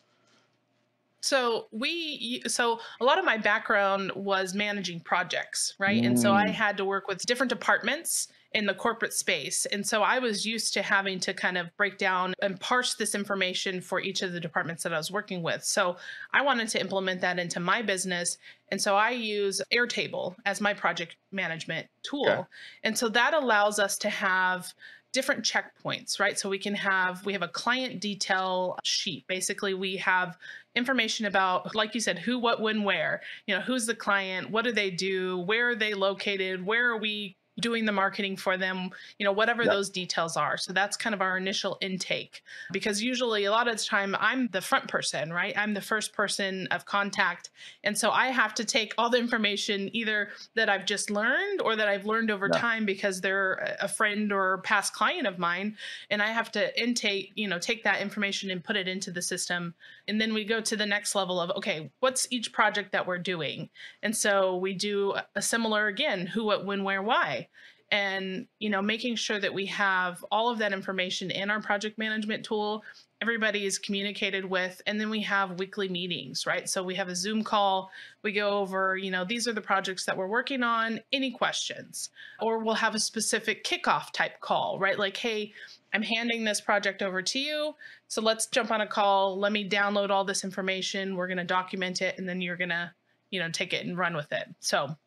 So 1.22 1.68
we 1.72 2.44
so 2.48 2.80
a 3.00 3.06
lot 3.06 3.18
of 3.18 3.24
my 3.24 3.38
background 3.38 4.12
was 4.14 4.54
managing 4.54 5.00
projects, 5.00 5.76
right? 5.80 6.02
Mm. 6.02 6.08
And 6.08 6.20
so 6.20 6.34
I 6.34 6.48
mm. 6.48 6.52
had 6.52 6.76
to 6.78 6.86
work 6.86 7.08
with 7.08 7.26
different 7.26 7.50
departments 7.50 8.28
in 8.54 8.66
the 8.66 8.74
corporate 8.74 9.14
space. 9.14 9.66
And 9.68 9.86
so 9.88 10.02
I 10.02 10.20
was 10.20 10.46
used 10.46 10.74
to 10.74 10.82
having 10.82 11.20
to 11.22 11.34
kind 11.34 11.58
of 11.58 11.76
break 11.78 11.98
down 11.98 12.34
and 12.42 12.60
parse 12.60 12.96
this 12.96 13.16
information 13.16 13.82
for 13.82 14.02
each 14.02 14.22
of 14.22 14.34
the 14.34 14.40
departments 14.40 14.84
that 14.84 14.94
I 14.94 14.98
was 14.98 15.12
working 15.12 15.44
with. 15.44 15.64
So 15.64 15.98
I 16.34 16.42
wanted 16.42 16.70
to 16.70 16.82
implement 16.82 17.22
that 17.22 17.40
into 17.40 17.60
my 17.60 17.82
business. 17.82 18.38
And 18.70 18.82
so 18.82 18.96
I 18.96 19.12
use 19.12 19.62
Airtable 19.72 20.36
as 20.46 20.60
my 20.60 20.74
project 20.74 21.16
management 21.32 21.88
tool. 22.04 22.30
Okay. 22.30 22.44
And 22.84 22.98
so 22.98 23.10
that 23.10 23.34
allows 23.34 23.80
us 23.80 23.98
to 24.00 24.10
have 24.10 24.74
different 25.14 25.46
checkpoints, 25.46 26.20
right? 26.20 26.38
So 26.38 26.50
we 26.50 26.58
can 26.58 26.74
have, 26.76 27.26
we 27.26 27.34
have 27.34 27.44
a 27.44 27.48
client 27.48 28.02
detail 28.02 28.78
sheet. 28.84 29.26
Basically, 29.28 29.74
we 29.74 29.96
have 29.98 30.38
information 30.76 31.28
about, 31.28 31.76
like 31.76 31.94
you 31.94 32.02
said, 32.02 32.20
who, 32.20 32.40
what, 32.40 32.60
when, 32.60 32.84
where, 32.84 33.22
you 33.46 33.56
know, 33.56 33.62
who's 33.62 33.86
the 33.86 33.96
client, 33.96 34.50
what 34.50 34.66
do 34.66 34.72
they 34.72 34.90
do, 34.90 35.40
where 35.40 35.70
are 35.70 35.76
they 35.76 35.94
located, 35.94 36.66
where 36.66 36.90
are 36.90 36.98
we 36.98 37.38
doing 37.60 37.86
the 37.86 37.92
marketing 37.92 38.36
for 38.36 38.58
them, 38.58 38.90
you 39.20 39.26
know, 39.26 39.32
whatever 39.32 39.64
yep. 39.64 39.72
those 39.72 39.90
details 39.90 40.36
are. 40.36 40.58
So 40.58 40.74
that's 40.74 40.98
kind 40.98 41.14
of 41.14 41.22
our 41.22 41.38
initial 41.38 41.78
intake 41.82 42.42
because 42.72 43.02
usually 43.02 43.46
a 43.46 43.52
lot 43.52 43.68
of 43.68 43.78
the 43.78 43.84
time 43.84 44.16
I'm 44.20 44.48
the 44.48 44.62
front 44.62 44.88
person, 44.88 45.32
right? 45.32 45.56
I'm 45.56 45.74
the 45.74 45.82
first 45.82 46.14
person 46.14 46.68
of 46.72 46.86
contact. 46.86 47.52
And 47.84 47.98
so 47.98 48.10
I 48.10 48.28
have 48.28 48.56
to 48.56 48.66
take 48.66 48.94
all 48.98 49.10
the 49.10 49.20
information 49.20 49.90
either 49.94 50.30
that 50.56 50.68
I've 50.68 50.86
just 50.86 51.12
learned 51.12 51.62
or 51.62 51.76
that 51.76 51.88
I've 51.88 52.06
learned 52.06 52.32
over 52.32 52.50
time 52.50 52.86
because 52.86 53.22
they're 53.22 53.76
a 53.80 53.88
friend 53.88 54.32
or 54.34 54.60
past 54.60 54.94
client 54.94 55.28
of 55.28 55.38
mine. 55.38 55.78
And 56.10 56.22
I 56.22 56.28
have 56.28 56.52
to 56.54 56.82
intake, 56.82 57.34
you 57.36 57.48
know, 57.48 57.60
take 57.60 57.84
that 57.84 58.02
information 58.02 58.50
and 58.50 58.64
put 58.64 58.76
it 58.76 58.88
into 58.88 59.12
the 59.12 59.22
system. 59.22 59.76
And 60.08 60.20
then 60.20 60.34
we 60.34 60.44
go 60.44 60.60
to 60.60 60.76
the 60.76 60.86
next 60.86 61.14
level 61.14 61.40
of, 61.40 61.52
okay, 61.52 61.92
what's 62.00 62.28
each 62.32 62.52
project 62.52 62.92
that 62.94 63.06
we're 63.06 63.20
doing? 63.20 63.70
And 64.02 64.16
so 64.16 64.58
we 64.58 64.74
do 64.74 65.16
a 65.36 65.42
similar 65.42 65.88
again, 65.88 66.26
who, 66.26 66.46
what, 66.46 66.66
when, 66.66 66.84
where, 66.84 67.02
why 67.02 67.43
and 67.92 68.48
you 68.60 68.70
know 68.70 68.82
making 68.82 69.16
sure 69.16 69.40
that 69.40 69.54
we 69.54 69.66
have 69.66 70.24
all 70.32 70.50
of 70.50 70.58
that 70.58 70.74
information 70.74 71.30
in 71.32 71.50
our 71.50 71.62
project 71.62 71.98
management 71.98 72.44
tool 72.44 72.84
everybody 73.24 73.66
is 73.66 73.80
communicated 73.80 74.44
with 74.44 74.82
and 74.86 75.00
then 75.00 75.10
we 75.10 75.22
have 75.22 75.58
weekly 75.58 75.88
meetings 75.88 76.46
right? 76.46 76.68
So 76.68 76.84
we 76.84 76.94
have 76.96 77.08
a 77.08 77.16
zoom 77.16 77.42
call. 77.42 77.90
We 78.22 78.34
go 78.34 78.58
over 78.60 78.98
you 78.98 79.12
know 79.12 79.24
these 79.24 79.48
are 79.48 79.54
the 79.54 79.62
projects 79.62 80.04
that 80.04 80.18
we're 80.18 80.28
working 80.28 80.62
on. 80.62 81.00
Any 81.14 81.32
questions? 81.32 82.10
Or 82.42 82.58
we'll 82.58 82.74
have 82.76 82.96
a 82.96 83.00
specific 83.00 83.64
kickoff 83.64 84.12
type 84.12 84.42
call 84.42 84.78
right? 84.78 85.00
Like 85.00 85.16
hey 85.16 85.54
i'm 85.94 86.02
handing 86.02 86.44
this 86.44 86.60
project 86.60 87.02
over 87.02 87.22
to 87.22 87.40
you. 87.40 87.76
So 88.10 88.22
let's 88.22 88.48
jump 88.48 88.72
on 88.72 88.82
a 88.82 88.88
call. 88.88 89.40
Let 89.40 89.54
me 89.54 89.70
download 89.70 90.10
all 90.10 90.26
this 90.26 90.44
information. 90.44 91.16
We're 91.16 91.28
going 91.28 91.38
to 91.38 91.46
document 91.46 92.02
it 92.02 92.18
and 92.18 92.28
then 92.28 92.42
you're 92.42 92.58
going 92.58 92.72
to 92.72 92.92
you 93.32 93.40
know 93.40 93.50
take 93.52 93.72
it 93.72 93.86
and 93.86 93.98
run 93.98 94.18
with 94.18 94.34
it. 94.34 94.50
So 94.60 94.98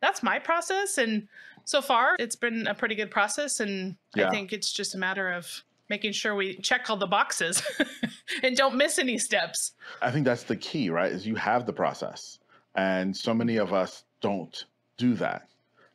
that's 0.00 0.22
my 0.22 0.38
process 0.38 0.98
and 0.98 1.28
so 1.64 1.80
far 1.80 2.16
it's 2.18 2.36
been 2.36 2.66
a 2.66 2.74
pretty 2.74 2.94
good 2.94 3.10
process 3.10 3.60
and 3.60 3.96
yeah. 4.14 4.28
i 4.28 4.30
think 4.30 4.52
it's 4.52 4.72
just 4.72 4.94
a 4.94 4.98
matter 4.98 5.32
of 5.32 5.62
making 5.90 6.12
sure 6.12 6.34
we 6.34 6.56
check 6.56 6.88
all 6.88 6.96
the 6.96 7.06
boxes 7.06 7.62
and 8.42 8.56
don't 8.56 8.76
miss 8.76 8.98
any 8.98 9.18
steps 9.18 9.72
i 10.02 10.10
think 10.10 10.24
that's 10.24 10.44
the 10.44 10.56
key 10.56 10.90
right 10.90 11.12
is 11.12 11.26
you 11.26 11.34
have 11.34 11.66
the 11.66 11.72
process 11.72 12.38
and 12.74 13.16
so 13.16 13.32
many 13.32 13.56
of 13.56 13.72
us 13.72 14.04
don't 14.20 14.64
do 14.96 15.14
that 15.14 15.48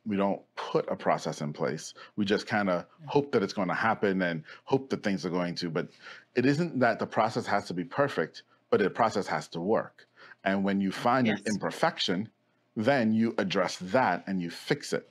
we 0.06 0.16
don't 0.16 0.40
put 0.56 0.90
a 0.90 0.96
process 0.96 1.40
in 1.40 1.52
place 1.52 1.94
we 2.16 2.24
just 2.24 2.46
kind 2.46 2.70
of 2.70 2.84
hope 3.06 3.30
that 3.32 3.42
it's 3.42 3.52
going 3.52 3.68
to 3.68 3.74
happen 3.74 4.22
and 4.22 4.42
hope 4.64 4.88
that 4.90 5.02
things 5.02 5.26
are 5.26 5.30
going 5.30 5.54
to 5.54 5.68
but 5.70 5.88
it 6.34 6.46
isn't 6.46 6.78
that 6.78 6.98
the 6.98 7.06
process 7.06 7.46
has 7.46 7.66
to 7.66 7.74
be 7.74 7.84
perfect 7.84 8.42
but 8.70 8.80
the 8.80 8.88
process 8.88 9.26
has 9.26 9.48
to 9.48 9.60
work 9.60 10.06
and 10.44 10.64
when 10.64 10.80
you 10.80 10.90
find 10.90 11.26
yes. 11.26 11.38
an 11.40 11.54
imperfection 11.54 12.28
then 12.76 13.12
you 13.12 13.34
address 13.38 13.76
that 13.78 14.24
and 14.26 14.40
you 14.40 14.50
fix 14.50 14.92
it 14.92 15.10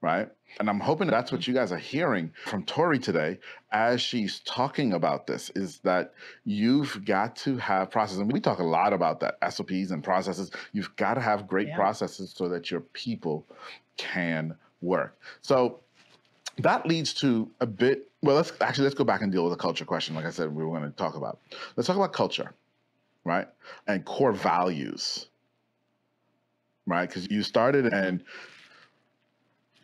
right? 0.00 0.28
And 0.60 0.70
I'm 0.70 0.80
hoping 0.80 1.08
that's 1.08 1.32
what 1.32 1.42
mm-hmm. 1.42 1.50
you 1.50 1.56
guys 1.56 1.72
are 1.72 1.78
hearing 1.78 2.32
from 2.44 2.64
Tori 2.64 2.98
today 2.98 3.38
as 3.72 4.00
she's 4.00 4.40
talking 4.40 4.92
about 4.92 5.26
this 5.26 5.50
is 5.50 5.78
that 5.80 6.14
you've 6.44 7.04
got 7.04 7.36
to 7.36 7.56
have 7.56 7.90
processes. 7.90 8.20
And 8.20 8.32
we 8.32 8.40
talk 8.40 8.60
a 8.60 8.64
lot 8.64 8.92
about 8.92 9.20
that 9.20 9.38
SOPs 9.52 9.90
and 9.90 10.02
processes. 10.02 10.50
You've 10.72 10.94
got 10.96 11.14
to 11.14 11.20
have 11.20 11.46
great 11.46 11.68
yeah. 11.68 11.76
processes 11.76 12.32
so 12.34 12.48
that 12.48 12.70
your 12.70 12.80
people 12.80 13.46
can 13.96 14.54
work. 14.80 15.18
So 15.42 15.80
that 16.58 16.86
leads 16.86 17.12
to 17.14 17.50
a 17.60 17.66
bit, 17.66 18.10
well, 18.22 18.36
let's 18.36 18.52
actually, 18.60 18.84
let's 18.84 18.94
go 18.94 19.04
back 19.04 19.22
and 19.22 19.32
deal 19.32 19.44
with 19.44 19.52
the 19.52 19.58
culture 19.58 19.84
question. 19.84 20.14
Like 20.14 20.26
I 20.26 20.30
said, 20.30 20.54
we 20.54 20.64
were 20.64 20.78
going 20.78 20.90
to 20.90 20.96
talk 20.96 21.16
about. 21.16 21.40
Let's 21.76 21.86
talk 21.86 21.96
about 21.96 22.12
culture, 22.12 22.52
right? 23.24 23.48
And 23.86 24.04
core 24.04 24.32
values 24.32 25.26
right? 26.88 27.08
Because 27.08 27.30
you 27.30 27.42
started 27.42 27.86
and 27.92 28.22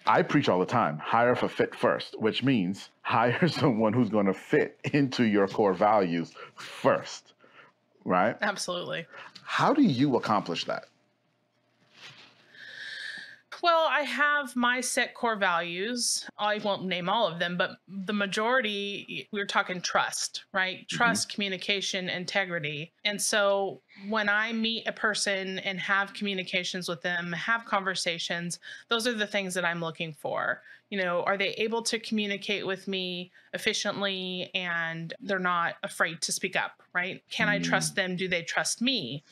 I 0.06 0.22
preach 0.22 0.48
all 0.48 0.60
the 0.60 0.66
time 0.66 0.98
hire 0.98 1.34
for 1.34 1.48
fit 1.48 1.74
first, 1.74 2.20
which 2.20 2.42
means 2.42 2.90
hire 3.02 3.48
someone 3.48 3.92
who's 3.92 4.10
going 4.10 4.26
to 4.26 4.34
fit 4.34 4.78
into 4.92 5.24
your 5.24 5.46
core 5.48 5.74
values 5.74 6.32
first, 6.56 7.34
right? 8.04 8.36
Absolutely. 8.40 9.06
How 9.44 9.72
do 9.72 9.82
you 9.82 10.16
accomplish 10.16 10.64
that? 10.64 10.86
Well, 13.62 13.86
I 13.90 14.02
have 14.02 14.56
my 14.56 14.80
set 14.80 15.14
core 15.14 15.36
values. 15.36 16.26
I 16.38 16.58
won't 16.58 16.84
name 16.84 17.08
all 17.08 17.26
of 17.26 17.38
them, 17.38 17.56
but 17.56 17.76
the 17.88 18.12
majority, 18.12 19.28
we're 19.32 19.46
talking 19.46 19.80
trust, 19.80 20.44
right? 20.52 20.78
Mm-hmm. 20.78 20.96
Trust, 20.96 21.28
mm-hmm. 21.28 21.34
communication, 21.34 22.08
integrity. 22.08 22.92
And 23.04 23.20
so 23.20 23.80
when 24.08 24.28
I 24.28 24.52
meet 24.52 24.86
a 24.86 24.92
person 24.92 25.58
and 25.60 25.78
have 25.80 26.14
communications 26.14 26.88
with 26.88 27.02
them, 27.02 27.32
have 27.32 27.64
conversations, 27.64 28.58
those 28.88 29.06
are 29.06 29.14
the 29.14 29.26
things 29.26 29.54
that 29.54 29.64
I'm 29.64 29.80
looking 29.80 30.12
for. 30.12 30.62
You 30.90 31.02
know, 31.02 31.22
are 31.22 31.36
they 31.36 31.50
able 31.54 31.82
to 31.82 31.98
communicate 31.98 32.66
with 32.66 32.86
me 32.86 33.32
efficiently 33.52 34.50
and 34.54 35.12
they're 35.20 35.38
not 35.38 35.76
afraid 35.82 36.20
to 36.22 36.32
speak 36.32 36.56
up, 36.56 36.82
right? 36.94 37.22
Can 37.30 37.48
mm-hmm. 37.48 37.54
I 37.54 37.66
trust 37.66 37.96
them? 37.96 38.16
Do 38.16 38.28
they 38.28 38.42
trust 38.42 38.82
me? 38.82 39.24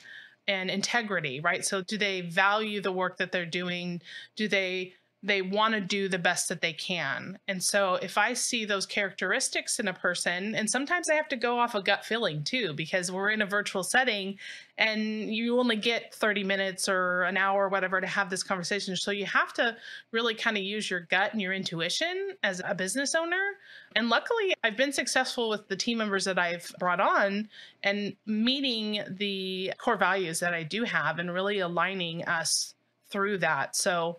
And 0.49 0.71
integrity, 0.71 1.41
right? 1.41 1.65
So, 1.65 1.83
do 1.83 1.97
they 1.99 2.21
value 2.23 2.81
the 2.81 2.93
work 2.93 3.19
that 3.19 3.33
they're 3.33 3.47
doing? 3.47 4.03
Do 4.37 4.49
they 4.49 4.95
they 5.25 5.41
want 5.41 5.73
to 5.73 5.81
do 5.81 6.09
the 6.09 6.19
best 6.19 6.49
that 6.49 6.61
they 6.61 6.73
can. 6.73 7.39
And 7.47 7.63
so 7.63 7.95
if 7.95 8.19
I 8.19 8.33
see 8.33 8.65
those 8.65 8.87
characteristics 8.87 9.79
in 9.79 9.87
a 9.87 9.93
person, 9.93 10.57
and 10.57 10.69
sometimes 10.69 11.09
I 11.09 11.15
have 11.15 11.29
to 11.29 11.37
go 11.37 11.61
off 11.61 11.77
a 11.77 11.83
gut 11.83 12.05
feeling 12.05 12.43
too, 12.43 12.73
because 12.73 13.13
we're 13.13 13.31
in 13.31 13.41
a 13.41 13.47
virtual 13.47 13.85
setting 13.85 14.39
and 14.79 15.33
you 15.33 15.61
only 15.61 15.77
get 15.77 16.13
30 16.13 16.43
minutes 16.43 16.89
or 16.89 17.23
an 17.23 17.37
hour 17.37 17.67
or 17.67 17.69
whatever 17.69 18.01
to 18.01 18.07
have 18.07 18.31
this 18.31 18.43
conversation. 18.43 18.97
So 18.97 19.13
you 19.13 19.27
have 19.27 19.53
to 19.55 19.77
really 20.11 20.35
kind 20.35 20.57
of 20.57 20.65
use 20.65 20.91
your 20.91 21.01
gut 21.01 21.33
and 21.33 21.41
your 21.41 21.53
intuition 21.53 22.33
as 22.43 22.61
a 22.65 22.75
business 22.75 23.15
owner. 23.15 23.53
And 23.95 24.09
luckily, 24.09 24.55
I've 24.65 24.77
been 24.77 24.93
successful 24.93 25.51
with 25.51 25.69
the 25.69 25.77
team 25.77 25.99
members 25.99 26.25
that 26.25 26.39
I've 26.39 26.73
brought 26.81 27.01
on 27.01 27.49
and 27.85 28.17
meeting 28.27 29.05
the 29.09 29.73
core 29.79 29.97
values 29.97 30.41
that 30.41 30.53
I 30.53 30.65
do 30.65 30.83
have 30.83 31.21
and 31.21 31.33
really 31.33 31.61
aligning 31.61 32.25
us 32.25 32.75
through 33.09 33.39
that. 33.39 33.77
So 33.77 34.19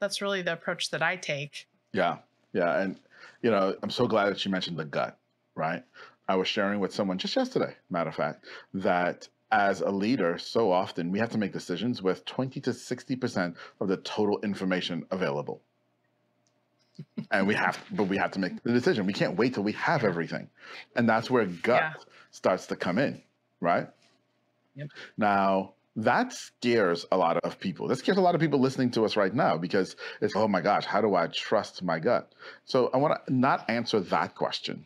that's 0.00 0.20
really 0.20 0.42
the 0.42 0.52
approach 0.52 0.90
that 0.90 1.02
I 1.02 1.16
take. 1.16 1.68
Yeah. 1.92 2.18
Yeah. 2.52 2.80
And, 2.80 2.98
you 3.42 3.50
know, 3.50 3.76
I'm 3.82 3.90
so 3.90 4.06
glad 4.06 4.30
that 4.30 4.44
you 4.44 4.50
mentioned 4.50 4.78
the 4.78 4.84
gut, 4.84 5.18
right? 5.54 5.82
I 6.28 6.36
was 6.36 6.48
sharing 6.48 6.80
with 6.80 6.92
someone 6.92 7.18
just 7.18 7.34
yesterday, 7.36 7.74
matter 7.90 8.10
of 8.10 8.14
fact, 8.14 8.44
that 8.74 9.28
as 9.50 9.80
a 9.80 9.90
leader, 9.90 10.36
so 10.38 10.70
often 10.70 11.10
we 11.10 11.18
have 11.18 11.30
to 11.30 11.38
make 11.38 11.52
decisions 11.52 12.02
with 12.02 12.24
20 12.26 12.60
to 12.60 12.70
60% 12.70 13.56
of 13.80 13.88
the 13.88 13.96
total 13.98 14.38
information 14.40 15.06
available. 15.10 15.62
and 17.30 17.46
we 17.46 17.54
have, 17.54 17.78
but 17.92 18.04
we 18.04 18.16
have 18.16 18.30
to 18.32 18.40
make 18.40 18.62
the 18.62 18.72
decision. 18.72 19.06
We 19.06 19.12
can't 19.12 19.36
wait 19.36 19.54
till 19.54 19.62
we 19.62 19.72
have 19.72 20.04
everything. 20.04 20.48
And 20.96 21.08
that's 21.08 21.30
where 21.30 21.46
gut 21.46 21.80
yeah. 21.80 21.92
starts 22.30 22.66
to 22.66 22.76
come 22.76 22.98
in, 22.98 23.22
right? 23.60 23.88
Yep. 24.74 24.88
Now, 25.16 25.74
that 25.98 26.32
scares 26.32 27.04
a 27.10 27.16
lot 27.16 27.38
of 27.38 27.58
people. 27.58 27.88
That 27.88 27.96
scares 27.96 28.18
a 28.18 28.20
lot 28.20 28.36
of 28.36 28.40
people 28.40 28.60
listening 28.60 28.92
to 28.92 29.04
us 29.04 29.16
right 29.16 29.34
now 29.34 29.58
because 29.58 29.96
it's, 30.20 30.34
oh 30.36 30.46
my 30.46 30.60
gosh, 30.60 30.84
how 30.84 31.00
do 31.00 31.16
I 31.16 31.26
trust 31.26 31.82
my 31.82 31.98
gut? 31.98 32.32
So 32.64 32.88
I 32.94 32.98
want 32.98 33.26
to 33.26 33.34
not 33.34 33.68
answer 33.68 33.98
that 34.00 34.36
question. 34.36 34.84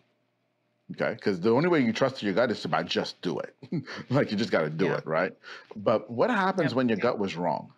Okay. 0.92 1.12
Because 1.12 1.38
the 1.40 1.50
only 1.50 1.69
way 1.69 1.81
you 1.81 1.92
trust 1.92 2.23
your 2.23 2.33
gut 2.33 2.50
is 2.50 2.62
to 2.62 2.69
by 2.69 2.83
just 2.83 3.21
do 3.21 3.40
it. 3.40 3.54
like 4.11 4.31
you 4.31 4.38
just 4.38 4.50
got 4.50 4.62
to 4.62 4.71
do 4.71 4.87
yeah. 4.87 4.97
it, 4.97 5.07
right? 5.07 5.33
But 5.76 6.11
what 6.11 6.31
happens 6.31 6.71
yep. 6.71 6.76
when 6.76 6.88
your 6.88 6.99
gut 6.99 7.19
was 7.19 7.37
wrong? 7.37 7.73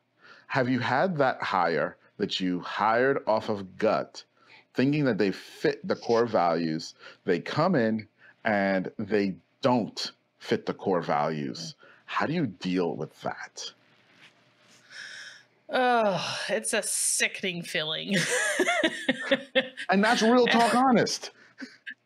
Have 0.47 0.69
you 0.69 0.79
had 0.79 1.19
that 1.19 1.43
hire 1.43 1.97
that 2.19 2.39
you 2.39 2.61
hired 2.61 3.19
off 3.27 3.49
of 3.49 3.77
gut, 3.77 4.23
thinking 4.75 5.07
that 5.07 5.19
they 5.19 5.33
fit 5.33 5.87
the 5.87 5.97
core 5.97 6.27
values? 6.27 6.95
They 7.25 7.41
come 7.41 7.75
in 7.75 8.07
and 8.45 8.93
they 8.97 9.35
don't 9.61 10.13
fit 10.39 10.67
the 10.67 10.75
core 10.75 11.03
values. 11.03 11.75
How 12.15 12.27
do 12.27 12.33
you 12.33 12.47
deal 12.47 12.95
with 12.95 13.21
that? 13.23 13.73
Oh, 15.69 16.39
it's 16.49 16.73
a 16.73 16.81
sickening 16.81 17.65
feeling. 17.65 18.15
and 19.91 20.05
that's 20.05 20.23
real 20.23 20.47
talk 20.47 20.73
honest. 20.77 21.33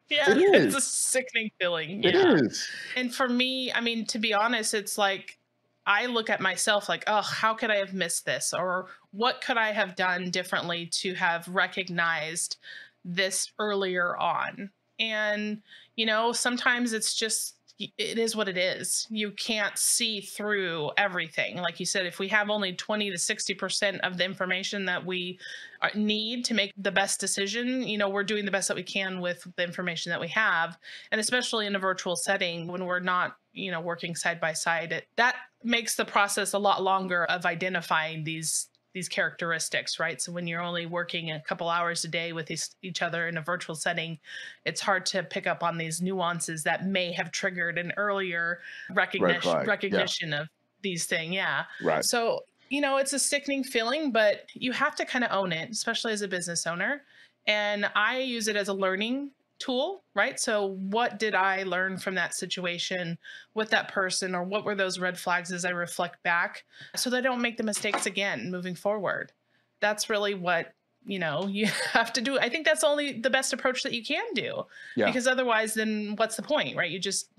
Yeah, 0.08 0.30
it 0.30 0.38
is. 0.38 0.64
it's 0.64 0.76
a 0.76 0.80
sickening 0.80 1.50
feeling. 1.60 2.02
It 2.04 2.14
yeah. 2.14 2.36
is. 2.36 2.66
And 2.96 3.14
for 3.14 3.28
me, 3.28 3.70
I 3.70 3.82
mean, 3.82 4.06
to 4.06 4.18
be 4.18 4.32
honest, 4.32 4.72
it's 4.72 4.96
like 4.96 5.38
I 5.84 6.06
look 6.06 6.30
at 6.30 6.40
myself 6.40 6.88
like, 6.88 7.04
oh, 7.06 7.20
how 7.20 7.52
could 7.52 7.70
I 7.70 7.76
have 7.76 7.92
missed 7.92 8.24
this? 8.24 8.54
Or 8.54 8.86
what 9.10 9.42
could 9.42 9.58
I 9.58 9.72
have 9.72 9.94
done 9.94 10.30
differently 10.30 10.86
to 10.86 11.12
have 11.16 11.46
recognized 11.48 12.56
this 13.04 13.52
earlier 13.58 14.16
on? 14.16 14.70
And, 14.98 15.60
you 15.96 16.06
know, 16.06 16.32
sometimes 16.32 16.94
it's 16.94 17.14
just 17.14 17.57
it 17.78 18.18
is 18.18 18.34
what 18.34 18.48
it 18.48 18.56
is. 18.56 19.06
You 19.08 19.30
can't 19.30 19.78
see 19.78 20.20
through 20.20 20.90
everything. 20.96 21.58
Like 21.58 21.78
you 21.78 21.86
said, 21.86 22.06
if 22.06 22.18
we 22.18 22.26
have 22.28 22.50
only 22.50 22.72
20 22.72 23.10
to 23.10 23.16
60% 23.16 24.00
of 24.00 24.18
the 24.18 24.24
information 24.24 24.84
that 24.86 25.04
we 25.04 25.38
uh, 25.80 25.88
need 25.94 26.44
to 26.46 26.54
make 26.54 26.72
the 26.76 26.90
best 26.90 27.20
decision, 27.20 27.82
you 27.82 27.96
know, 27.96 28.08
we're 28.08 28.24
doing 28.24 28.44
the 28.44 28.50
best 28.50 28.66
that 28.68 28.76
we 28.76 28.82
can 28.82 29.20
with 29.20 29.46
the 29.56 29.62
information 29.62 30.10
that 30.10 30.20
we 30.20 30.28
have. 30.28 30.76
And 31.12 31.20
especially 31.20 31.66
in 31.66 31.76
a 31.76 31.78
virtual 31.78 32.16
setting 32.16 32.66
when 32.66 32.84
we're 32.84 32.98
not, 32.98 33.36
you 33.52 33.70
know, 33.70 33.80
working 33.80 34.16
side 34.16 34.40
by 34.40 34.54
side, 34.54 34.90
it, 34.90 35.06
that 35.16 35.36
makes 35.62 35.94
the 35.94 36.04
process 36.04 36.54
a 36.54 36.58
lot 36.58 36.82
longer 36.82 37.24
of 37.26 37.46
identifying 37.46 38.24
these 38.24 38.68
these 38.98 39.08
characteristics, 39.08 40.00
right? 40.00 40.20
So 40.20 40.32
when 40.32 40.48
you're 40.48 40.60
only 40.60 40.86
working 40.86 41.30
a 41.30 41.38
couple 41.38 41.68
hours 41.68 42.04
a 42.04 42.08
day 42.08 42.32
with 42.32 42.50
each 42.50 43.00
other 43.00 43.28
in 43.28 43.36
a 43.36 43.40
virtual 43.40 43.76
setting, 43.76 44.18
it's 44.64 44.80
hard 44.80 45.06
to 45.06 45.22
pick 45.22 45.46
up 45.46 45.62
on 45.62 45.78
these 45.78 46.02
nuances 46.02 46.64
that 46.64 46.84
may 46.84 47.12
have 47.12 47.30
triggered 47.30 47.78
an 47.78 47.92
earlier 47.96 48.58
recognition 48.90 49.64
recognition 49.64 50.30
yeah. 50.30 50.40
of 50.40 50.48
these 50.82 51.06
things. 51.06 51.32
Yeah. 51.32 51.62
Right. 51.80 52.04
So 52.04 52.42
you 52.70 52.80
know, 52.80 52.96
it's 52.96 53.12
a 53.12 53.20
sickening 53.20 53.62
feeling, 53.62 54.10
but 54.10 54.46
you 54.52 54.72
have 54.72 54.96
to 54.96 55.04
kind 55.04 55.24
of 55.24 55.30
own 55.30 55.52
it, 55.52 55.70
especially 55.70 56.12
as 56.12 56.22
a 56.22 56.28
business 56.28 56.66
owner. 56.66 57.02
And 57.46 57.88
I 57.94 58.18
use 58.18 58.48
it 58.48 58.56
as 58.56 58.66
a 58.66 58.74
learning 58.74 59.30
tool, 59.58 60.02
right? 60.14 60.38
So, 60.38 60.66
what 60.66 61.18
did 61.18 61.34
I 61.34 61.62
learn 61.64 61.98
from 61.98 62.14
that 62.14 62.34
situation 62.34 63.18
with 63.54 63.70
that 63.70 63.88
person, 63.88 64.34
or 64.34 64.44
what 64.44 64.64
were 64.64 64.74
those 64.74 64.98
red 64.98 65.18
flags 65.18 65.52
as 65.52 65.64
I 65.64 65.70
reflect 65.70 66.22
back 66.22 66.64
so 66.96 67.10
that 67.10 67.18
I 67.18 67.20
don't 67.20 67.42
make 67.42 67.56
the 67.56 67.62
mistakes 67.62 68.06
again 68.06 68.50
moving 68.50 68.74
forward? 68.74 69.32
That's 69.80 70.10
really 70.10 70.34
what 70.34 70.72
you 71.08 71.18
know 71.18 71.46
you 71.50 71.66
have 71.92 72.12
to 72.12 72.20
do 72.20 72.38
i 72.38 72.48
think 72.48 72.66
that's 72.66 72.84
only 72.84 73.20
the 73.20 73.30
best 73.30 73.52
approach 73.52 73.82
that 73.82 73.92
you 73.92 74.04
can 74.04 74.24
do 74.34 74.64
yeah. 74.96 75.06
because 75.06 75.26
otherwise 75.26 75.74
then 75.74 76.14
what's 76.16 76.36
the 76.36 76.42
point 76.42 76.76
right 76.76 76.90
you 76.90 76.98
just 76.98 77.30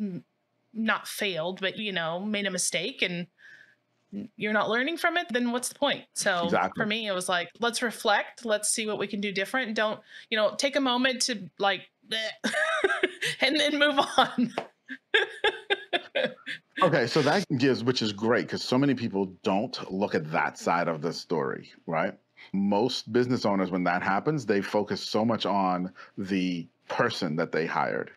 not 0.73 1.07
failed 1.07 1.59
but 1.61 1.77
you 1.77 1.91
know 1.91 2.19
made 2.19 2.45
a 2.45 2.51
mistake 2.51 3.01
and 3.01 3.27
you're 4.37 4.53
not 4.53 4.69
learning 4.69 4.97
from 4.97 5.17
it 5.17 5.27
then 5.29 5.51
what's 5.51 5.69
the 5.69 5.75
point 5.75 6.03
so 6.13 6.45
exactly. 6.45 6.81
for 6.81 6.85
me 6.85 7.07
it 7.07 7.11
was 7.11 7.29
like 7.29 7.49
let's 7.59 7.81
reflect 7.81 8.43
let's 8.43 8.69
see 8.69 8.87
what 8.87 8.97
we 8.97 9.05
can 9.05 9.21
do 9.21 9.31
different 9.31 9.75
don't 9.75 9.99
you 10.29 10.37
know 10.37 10.55
take 10.57 10.75
a 10.75 10.81
moment 10.81 11.21
to 11.21 11.49
like 11.59 11.89
and 13.41 13.59
then 13.59 13.79
move 13.79 13.99
on. 14.17 14.53
okay, 16.81 17.07
so 17.07 17.21
that 17.21 17.45
gives, 17.57 17.83
which 17.83 18.01
is 18.01 18.13
great 18.13 18.47
because 18.47 18.63
so 18.63 18.77
many 18.77 18.95
people 18.95 19.33
don't 19.43 19.91
look 19.91 20.15
at 20.15 20.31
that 20.31 20.57
side 20.57 20.87
of 20.87 21.01
the 21.01 21.13
story, 21.13 21.71
right? 21.85 22.13
Most 22.53 23.11
business 23.11 23.45
owners, 23.45 23.71
when 23.71 23.83
that 23.83 24.01
happens, 24.01 24.45
they 24.45 24.61
focus 24.61 25.01
so 25.01 25.25
much 25.25 25.45
on 25.45 25.93
the 26.17 26.67
person 26.87 27.35
that 27.35 27.51
they 27.51 27.65
hired 27.65 28.11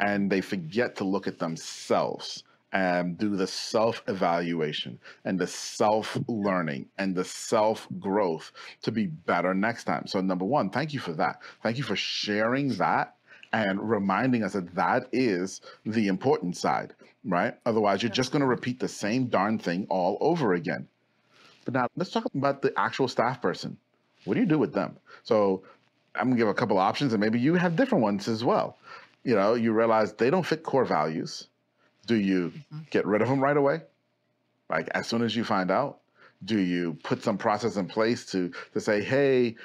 and 0.00 0.30
they 0.30 0.40
forget 0.40 0.96
to 0.96 1.04
look 1.04 1.26
at 1.26 1.38
themselves 1.38 2.44
and 2.72 3.18
do 3.18 3.36
the 3.36 3.46
self 3.46 4.02
evaluation 4.06 4.98
and 5.24 5.38
the 5.38 5.46
self 5.46 6.16
learning 6.28 6.86
and 6.98 7.14
the 7.14 7.24
self 7.24 7.86
growth 7.98 8.52
to 8.82 8.92
be 8.92 9.06
better 9.06 9.54
next 9.54 9.84
time. 9.84 10.06
So, 10.06 10.20
number 10.20 10.44
one, 10.44 10.70
thank 10.70 10.94
you 10.94 11.00
for 11.00 11.12
that. 11.14 11.40
Thank 11.62 11.78
you 11.78 11.84
for 11.84 11.96
sharing 11.96 12.68
that 12.74 13.16
and 13.52 13.88
reminding 13.88 14.42
us 14.42 14.52
that 14.52 14.74
that 14.74 15.08
is 15.12 15.60
the 15.84 16.08
important 16.08 16.56
side, 16.56 16.94
right? 17.24 17.54
Otherwise, 17.66 18.02
you're 18.02 18.10
just 18.10 18.32
going 18.32 18.40
to 18.40 18.46
repeat 18.46 18.78
the 18.78 18.88
same 18.88 19.26
darn 19.26 19.58
thing 19.58 19.86
all 19.88 20.18
over 20.20 20.54
again. 20.54 20.86
But 21.64 21.74
now 21.74 21.88
let's 21.96 22.10
talk 22.10 22.26
about 22.34 22.62
the 22.62 22.72
actual 22.78 23.08
staff 23.08 23.42
person. 23.42 23.76
What 24.24 24.34
do 24.34 24.40
you 24.40 24.46
do 24.46 24.58
with 24.58 24.72
them? 24.72 24.96
So 25.22 25.62
I'm 26.14 26.26
going 26.28 26.36
to 26.36 26.40
give 26.40 26.48
a 26.48 26.54
couple 26.54 26.78
options, 26.78 27.12
and 27.12 27.20
maybe 27.20 27.38
you 27.38 27.54
have 27.54 27.76
different 27.76 28.02
ones 28.02 28.28
as 28.28 28.44
well. 28.44 28.76
You 29.24 29.34
know, 29.34 29.54
you 29.54 29.72
realize 29.72 30.12
they 30.12 30.30
don't 30.30 30.46
fit 30.46 30.62
core 30.62 30.84
values. 30.84 31.48
Do 32.06 32.16
you 32.16 32.48
mm-hmm. 32.48 32.78
get 32.90 33.06
rid 33.06 33.22
of 33.22 33.28
them 33.28 33.40
right 33.40 33.56
away? 33.56 33.82
Like 34.68 34.88
as 34.94 35.06
soon 35.06 35.22
as 35.22 35.34
you 35.34 35.44
find 35.44 35.70
out? 35.70 35.98
Do 36.44 36.58
you 36.58 36.96
put 37.02 37.22
some 37.22 37.36
process 37.36 37.76
in 37.76 37.86
place 37.86 38.24
to 38.32 38.50
to 38.72 38.80
say, 38.80 39.02
hey, 39.02 39.56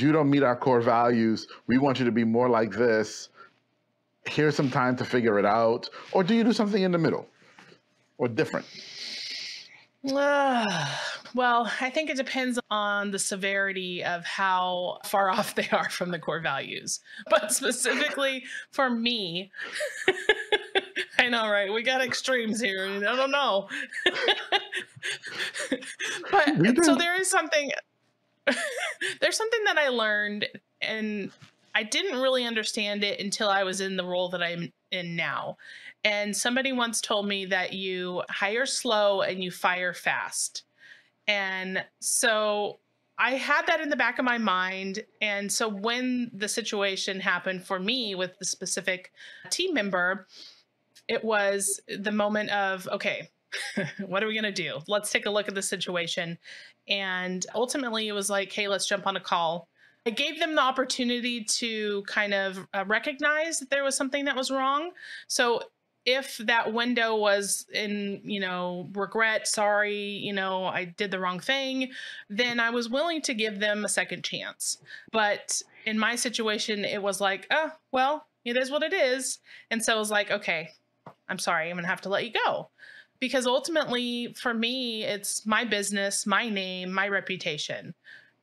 you 0.00 0.12
don't 0.12 0.30
meet 0.30 0.42
our 0.42 0.56
core 0.56 0.80
values. 0.80 1.46
We 1.66 1.78
want 1.78 1.98
you 1.98 2.04
to 2.04 2.12
be 2.12 2.24
more 2.24 2.48
like 2.48 2.72
this. 2.72 3.28
Here's 4.24 4.54
some 4.54 4.70
time 4.70 4.96
to 4.96 5.04
figure 5.04 5.38
it 5.38 5.44
out. 5.44 5.88
Or 6.12 6.22
do 6.22 6.34
you 6.34 6.44
do 6.44 6.52
something 6.52 6.82
in 6.82 6.92
the 6.92 6.98
middle 6.98 7.26
or 8.18 8.28
different? 8.28 8.66
Uh, 10.10 10.88
well, 11.34 11.70
I 11.80 11.90
think 11.90 12.10
it 12.10 12.16
depends 12.16 12.58
on 12.70 13.10
the 13.10 13.18
severity 13.18 14.04
of 14.04 14.24
how 14.24 14.98
far 15.04 15.30
off 15.36 15.54
they 15.54 15.68
are 15.70 15.90
from 15.90 16.10
the 16.10 16.18
core 16.18 16.40
values. 16.40 17.00
But 17.28 17.52
specifically 17.52 18.44
for 18.70 18.90
me, 18.90 19.50
I 21.18 21.28
know, 21.28 21.48
right? 21.48 21.72
We 21.72 21.82
got 21.82 22.00
extremes 22.00 22.60
here. 22.60 22.86
I 22.86 23.16
don't 23.16 23.30
know. 23.30 23.68
but 26.30 26.84
so 26.84 26.96
there 26.96 27.20
is 27.20 27.30
something 27.30 27.70
there's 29.20 29.36
something 29.36 29.64
that 29.64 29.78
I 29.78 29.88
learned, 29.88 30.46
and 30.80 31.30
I 31.74 31.82
didn't 31.82 32.20
really 32.20 32.44
understand 32.44 33.04
it 33.04 33.20
until 33.20 33.48
I 33.48 33.64
was 33.64 33.80
in 33.80 33.96
the 33.96 34.04
role 34.04 34.28
that 34.30 34.42
I'm 34.42 34.72
in 34.90 35.16
now. 35.16 35.56
And 36.04 36.36
somebody 36.36 36.72
once 36.72 37.00
told 37.00 37.26
me 37.26 37.46
that 37.46 37.72
you 37.72 38.22
hire 38.28 38.66
slow 38.66 39.22
and 39.22 39.42
you 39.42 39.50
fire 39.50 39.94
fast. 39.94 40.64
And 41.28 41.84
so 42.00 42.80
I 43.18 43.32
had 43.32 43.66
that 43.66 43.80
in 43.80 43.88
the 43.88 43.96
back 43.96 44.18
of 44.18 44.24
my 44.24 44.38
mind. 44.38 45.04
And 45.20 45.50
so 45.50 45.68
when 45.68 46.30
the 46.34 46.48
situation 46.48 47.20
happened 47.20 47.64
for 47.64 47.78
me 47.78 48.14
with 48.14 48.36
the 48.38 48.44
specific 48.44 49.12
team 49.50 49.74
member, 49.74 50.26
it 51.08 51.24
was 51.24 51.80
the 51.86 52.12
moment 52.12 52.50
of, 52.50 52.88
okay, 52.88 53.28
what 54.06 54.22
are 54.22 54.26
we 54.26 54.34
going 54.34 54.44
to 54.44 54.52
do? 54.52 54.80
Let's 54.88 55.10
take 55.10 55.26
a 55.26 55.30
look 55.30 55.48
at 55.48 55.54
the 55.54 55.62
situation. 55.62 56.38
And 56.88 57.44
ultimately, 57.54 58.08
it 58.08 58.12
was 58.12 58.30
like, 58.30 58.52
hey, 58.52 58.68
let's 58.68 58.86
jump 58.86 59.06
on 59.06 59.16
a 59.16 59.20
call. 59.20 59.68
I 60.04 60.10
gave 60.10 60.40
them 60.40 60.54
the 60.54 60.62
opportunity 60.62 61.44
to 61.44 62.02
kind 62.02 62.34
of 62.34 62.66
uh, 62.74 62.84
recognize 62.86 63.60
that 63.60 63.70
there 63.70 63.84
was 63.84 63.96
something 63.96 64.24
that 64.24 64.36
was 64.36 64.50
wrong. 64.50 64.90
So 65.28 65.62
if 66.04 66.38
that 66.38 66.72
window 66.72 67.14
was 67.14 67.66
in, 67.72 68.20
you 68.24 68.40
know, 68.40 68.88
regret, 68.94 69.46
sorry, 69.46 69.96
you 69.96 70.32
know, 70.32 70.64
I 70.64 70.86
did 70.86 71.12
the 71.12 71.20
wrong 71.20 71.38
thing, 71.38 71.90
then 72.28 72.58
I 72.58 72.70
was 72.70 72.88
willing 72.88 73.22
to 73.22 73.34
give 73.34 73.60
them 73.60 73.84
a 73.84 73.88
second 73.88 74.24
chance. 74.24 74.78
But 75.12 75.62
in 75.86 75.98
my 75.98 76.16
situation, 76.16 76.84
it 76.84 77.00
was 77.00 77.20
like, 77.20 77.46
oh, 77.52 77.70
well, 77.92 78.26
it 78.44 78.56
is 78.56 78.72
what 78.72 78.82
it 78.82 78.92
is. 78.92 79.38
And 79.70 79.84
so 79.84 79.94
I 79.94 79.98
was 79.98 80.10
like, 80.10 80.32
okay, 80.32 80.70
I'm 81.28 81.38
sorry, 81.38 81.70
I'm 81.70 81.76
going 81.76 81.84
to 81.84 81.88
have 81.88 82.00
to 82.02 82.08
let 82.08 82.26
you 82.26 82.32
go 82.32 82.70
because 83.22 83.46
ultimately 83.46 84.34
for 84.36 84.52
me 84.52 85.04
it's 85.04 85.46
my 85.46 85.64
business 85.64 86.26
my 86.26 86.48
name 86.48 86.92
my 86.92 87.06
reputation. 87.06 87.94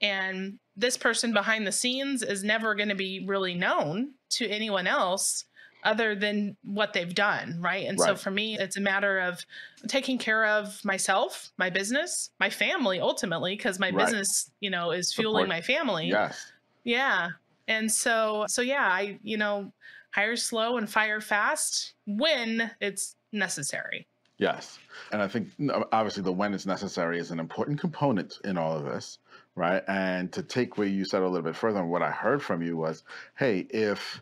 And 0.01 0.57
this 0.77 0.95
person 0.95 1.33
behind 1.33 1.67
the 1.67 1.73
scenes 1.73 2.23
is 2.23 2.45
never 2.45 2.73
going 2.75 2.87
to 2.87 2.95
be 2.95 3.25
really 3.27 3.55
known 3.55 4.13
to 4.29 4.47
anyone 4.47 4.87
else 4.87 5.43
other 5.83 6.15
than 6.15 6.55
what 6.63 6.93
they've 6.93 7.13
done 7.13 7.57
right? 7.59 7.87
And 7.87 7.99
right. 7.99 8.07
so 8.07 8.15
for 8.15 8.31
me 8.31 8.57
it's 8.57 8.77
a 8.77 8.81
matter 8.81 9.19
of 9.19 9.45
taking 9.89 10.17
care 10.17 10.45
of 10.45 10.79
myself 10.85 11.51
my 11.57 11.69
business 11.69 12.29
my 12.39 12.49
family 12.49 13.01
ultimately 13.01 13.57
because 13.57 13.79
my 13.79 13.89
right. 13.89 13.97
business 13.97 14.49
you 14.61 14.69
know 14.69 14.91
is 14.91 15.13
fueling 15.13 15.49
my 15.49 15.59
family. 15.59 16.07
Yes. 16.07 16.53
Yeah. 16.85 17.31
And 17.67 17.91
so 17.91 18.45
so 18.47 18.61
yeah 18.61 18.87
i 18.89 19.19
you 19.23 19.35
know 19.35 19.73
hire 20.11 20.37
slow 20.37 20.77
and 20.77 20.89
fire 20.89 21.19
fast 21.19 21.95
when 22.05 22.71
it's 22.79 23.17
necessary 23.33 24.07
Yes. 24.39 24.79
And 25.11 25.21
I 25.21 25.27
think 25.27 25.49
obviously 25.91 26.23
the 26.23 26.31
when 26.31 26.53
it's 26.53 26.65
necessary 26.65 27.19
is 27.19 27.29
an 27.29 27.39
important 27.39 27.79
component 27.79 28.39
in 28.45 28.57
all 28.57 28.75
of 28.75 28.85
this, 28.85 29.19
right? 29.55 29.83
And 29.87 30.31
to 30.31 30.41
take 30.41 30.77
where 30.77 30.87
you 30.87 31.03
said 31.03 31.21
a 31.21 31.27
little 31.27 31.43
bit 31.43 31.57
further, 31.57 31.79
and 31.79 31.91
what 31.91 32.01
I 32.01 32.09
heard 32.09 32.41
from 32.41 32.61
you 32.61 32.77
was, 32.77 33.03
hey, 33.37 33.67
if 33.69 34.21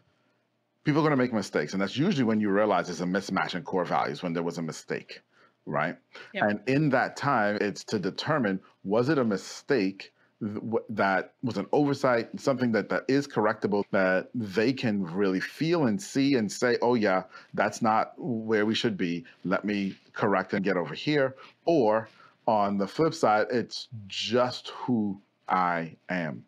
people 0.83 1.01
are 1.01 1.03
going 1.03 1.11
to 1.11 1.23
make 1.23 1.33
mistakes, 1.33 1.73
and 1.73 1.81
that's 1.81 1.95
usually 1.95 2.23
when 2.23 2.41
you 2.41 2.49
realize 2.49 2.87
there's 2.87 3.01
a 3.01 3.05
mismatch 3.05 3.53
in 3.53 3.61
core 3.61 3.85
values 3.85 4.23
when 4.23 4.33
there 4.33 4.43
was 4.43 4.57
a 4.57 4.61
mistake, 4.63 5.21
right? 5.67 5.97
Yep. 6.33 6.43
And 6.43 6.59
in 6.67 6.89
that 6.89 7.15
time, 7.15 7.59
it's 7.61 7.83
to 7.85 7.99
determine 7.99 8.59
was 8.83 9.09
it 9.09 9.19
a 9.19 9.23
mistake 9.23 10.13
that 10.39 11.33
was 11.41 11.57
an 11.57 11.67
oversight, 11.71 12.39
something 12.39 12.71
that, 12.71 12.89
that 12.89 13.05
is 13.07 13.27
correctable, 13.27 13.83
that 13.91 14.29
they 14.35 14.71
can 14.71 15.03
really 15.03 15.39
feel 15.39 15.87
and 15.87 16.01
see 16.01 16.35
and 16.35 16.51
say, 16.51 16.77
oh, 16.81 16.93
yeah, 16.93 17.23
that's 17.53 17.81
not 17.81 18.13
where 18.17 18.65
we 18.65 18.75
should 18.75 18.97
be. 18.97 19.25
Let 19.43 19.65
me 19.65 19.95
correct 20.13 20.53
and 20.53 20.63
get 20.63 20.77
over 20.77 20.93
here. 20.93 21.35
Or 21.65 22.07
on 22.45 22.77
the 22.77 22.87
flip 22.87 23.13
side, 23.13 23.47
it's 23.51 23.87
just 24.07 24.69
who 24.69 25.19
I 25.49 25.95
am. 26.09 26.45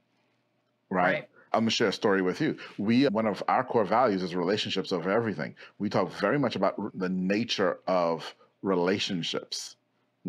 Right. 0.89 1.03
right. 1.03 1.29
I'm 1.51 1.61
gonna 1.61 1.71
share 1.71 1.87
a 1.87 1.93
story 1.93 2.21
with 2.21 2.41
you. 2.41 2.57
We 2.77 3.07
uh, 3.07 3.09
one 3.09 3.25
of 3.25 3.41
our 3.47 3.63
core 3.63 3.83
values 3.83 4.21
is 4.21 4.35
relationships 4.35 4.91
over 4.91 5.09
everything. 5.09 5.55
We 5.79 5.89
talk 5.89 6.11
very 6.11 6.37
much 6.37 6.55
about 6.55 6.75
the 6.97 7.09
nature 7.09 7.79
of 7.87 8.35
relationships. 8.61 9.75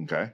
Okay 0.02 0.30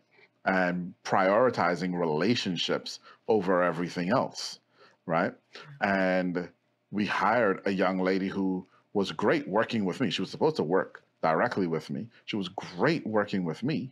and 0.47 0.95
prioritizing 1.05 1.99
relationships 1.99 3.01
over 3.29 3.63
everything 3.63 4.11
else, 4.11 4.61
right? 5.05 5.35
And 5.81 6.49
we 6.91 7.05
hired 7.05 7.61
a 7.67 7.71
young 7.73 7.99
lady 7.99 8.29
who 8.29 8.67
was 8.93 9.13
great 9.13 9.47
working 9.47 9.85
with 9.85 10.01
me. 10.01 10.11
She 10.11 10.23
was 10.23 10.31
supposed 10.31 10.57
to 10.57 10.63
work 10.63 11.03
directly 11.23 11.67
with 11.67 11.91
me. 11.91 12.07
She 12.25 12.37
was 12.37 12.49
great 12.49 13.07
working 13.07 13.45
with 13.45 13.63
me. 13.63 13.91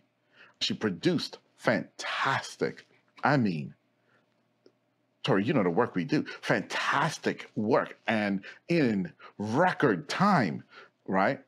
She 0.61 0.75
produced 0.75 1.39
fantastic, 1.57 2.87
I 3.23 3.37
mean, 3.37 3.75
Tori, 5.25 5.43
you 5.43 5.55
know 5.55 5.63
the 5.63 5.71
work 5.71 5.95
we 5.95 6.05
do, 6.05 6.25
fantastic 6.43 7.51
work 7.57 7.99
and 8.07 8.45
in 8.69 9.11
record 9.39 10.09
time, 10.09 10.63
right? 11.07 11.41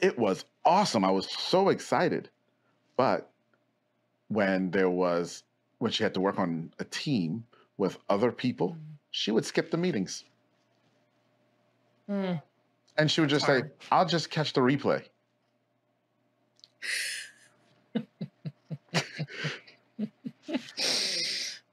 It 0.00 0.18
was 0.18 0.44
awesome. 0.64 1.04
I 1.04 1.12
was 1.12 1.30
so 1.30 1.68
excited. 1.68 2.28
But 2.96 3.30
when 4.28 4.70
there 4.70 4.90
was 4.90 5.44
when 5.78 5.92
she 5.92 6.02
had 6.02 6.14
to 6.14 6.20
work 6.20 6.38
on 6.38 6.72
a 6.78 6.84
team 6.84 7.44
with 7.76 7.98
other 8.08 8.32
people, 8.32 8.70
mm. 8.70 8.78
she 9.10 9.30
would 9.30 9.44
skip 9.44 9.70
the 9.70 9.76
meetings. 9.76 10.24
Mm. 12.08 12.40
And 12.96 13.10
she 13.10 13.20
would 13.20 13.28
just 13.30 13.46
say, 13.46 13.62
I'll 13.90 14.06
just 14.06 14.30
catch 14.30 14.52
the 14.52 14.60
replay. 14.60 15.02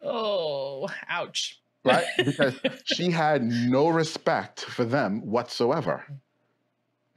oh, 0.02 0.88
ouch. 1.10 1.60
Right? 1.84 2.06
Because 2.18 2.56
she 2.86 3.12
had 3.12 3.44
no 3.44 3.90
respect 3.90 4.62
for 4.62 4.86
them 4.86 5.24
whatsoever. 5.26 6.06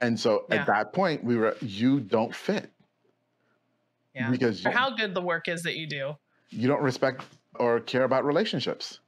And 0.01 0.20
so 0.20 0.47
yeah. 0.49 0.57
at 0.57 0.66
that 0.66 0.92
point, 0.92 1.23
we 1.25 1.37
were, 1.37 1.57
you 1.61 2.01
don't 2.01 2.35
fit. 2.35 2.70
Yeah. 4.14 4.31
Because 4.31 4.64
or 4.64 4.70
how 4.70 4.94
good 4.94 5.14
the 5.14 5.22
work 5.22 5.48
is 5.48 5.62
that 5.64 5.77
you 5.77 5.87
do. 5.87 6.16
You 6.50 6.68
don't 6.68 6.83
respect 6.83 7.24
or 7.57 7.81
care 7.81 8.05
about 8.05 8.24
relationships. 8.24 9.00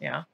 Yeah. 0.00 0.24